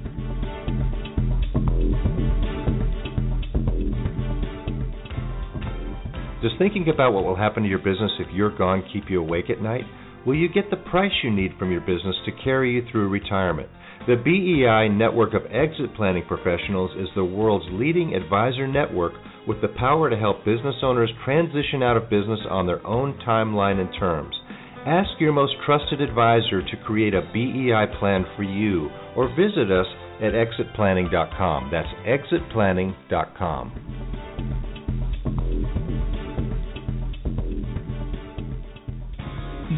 Does 6.42 6.52
thinking 6.58 6.90
about 6.92 7.14
what 7.14 7.24
will 7.24 7.36
happen 7.36 7.62
to 7.62 7.68
your 7.70 7.78
business 7.78 8.10
if 8.20 8.26
you're 8.34 8.54
gone 8.54 8.84
keep 8.92 9.04
you 9.08 9.22
awake 9.22 9.48
at 9.48 9.62
night? 9.62 9.84
Will 10.26 10.34
you 10.34 10.50
get 10.52 10.68
the 10.68 10.76
price 10.76 11.10
you 11.24 11.30
need 11.30 11.52
from 11.58 11.72
your 11.72 11.80
business 11.80 12.16
to 12.26 12.32
carry 12.44 12.74
you 12.74 12.82
through 12.92 13.08
retirement? 13.08 13.70
The 14.06 14.16
BEI 14.16 14.94
network 14.94 15.32
of 15.32 15.50
exit 15.50 15.96
planning 15.96 16.24
professionals 16.28 16.90
is 16.98 17.08
the 17.14 17.24
world's 17.24 17.64
leading 17.70 18.14
advisor 18.14 18.68
network 18.68 19.14
with 19.46 19.62
the 19.62 19.68
power 19.68 20.10
to 20.10 20.18
help 20.18 20.44
business 20.44 20.76
owners 20.82 21.10
transition 21.24 21.82
out 21.82 21.96
of 21.96 22.10
business 22.10 22.40
on 22.50 22.66
their 22.66 22.86
own 22.86 23.18
timeline 23.26 23.80
and 23.80 23.88
terms. 23.98 24.37
Ask 24.86 25.10
your 25.18 25.32
most 25.32 25.54
trusted 25.66 26.00
advisor 26.00 26.62
to 26.62 26.76
create 26.86 27.12
a 27.14 27.22
BEI 27.32 27.86
plan 27.98 28.24
for 28.36 28.44
you 28.44 28.88
or 29.16 29.26
visit 29.34 29.72
us 29.72 29.86
at 30.22 30.32
exitplanning.com. 30.32 31.70
That's 31.70 31.88
exitplanning.com. 32.06 33.72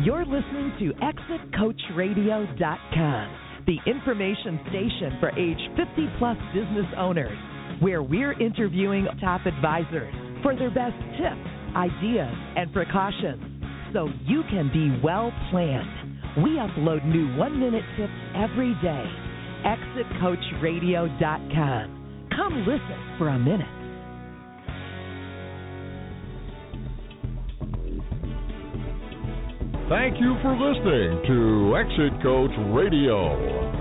You're 0.04 0.24
listening 0.24 0.72
to 0.78 0.92
ExitCoachRadio.com, 1.02 3.36
the 3.66 3.78
information 3.86 4.60
station 4.68 5.16
for 5.18 5.30
age 5.38 5.58
50 5.76 6.08
plus 6.18 6.36
business 6.54 6.86
owners, 6.96 7.36
where 7.80 8.02
we're 8.02 8.32
interviewing 8.40 9.08
top 9.20 9.46
advisors 9.46 10.14
for 10.42 10.54
their 10.56 10.70
best 10.70 10.96
tips, 11.18 11.48
ideas, 11.76 12.34
and 12.56 12.72
precautions 12.72 13.49
so 13.92 14.08
you 14.24 14.42
can 14.50 14.70
be 14.72 14.98
well 15.02 15.32
planned. 15.50 15.88
We 16.36 16.58
upload 16.58 17.04
new 17.04 17.36
one 17.36 17.58
minute 17.58 17.82
tips 17.96 18.12
every 18.34 18.74
day. 18.82 19.04
ExitCoachRadio.com. 19.64 22.28
Come 22.36 22.58
listen 22.60 23.16
for 23.18 23.28
a 23.28 23.38
minute. 23.38 23.66
Thank 29.90 30.18
you 30.20 30.36
for 30.40 30.54
listening 30.54 31.20
to 31.26 31.76
Exit 31.76 32.22
Coach 32.22 32.52
Radio. 32.72 33.79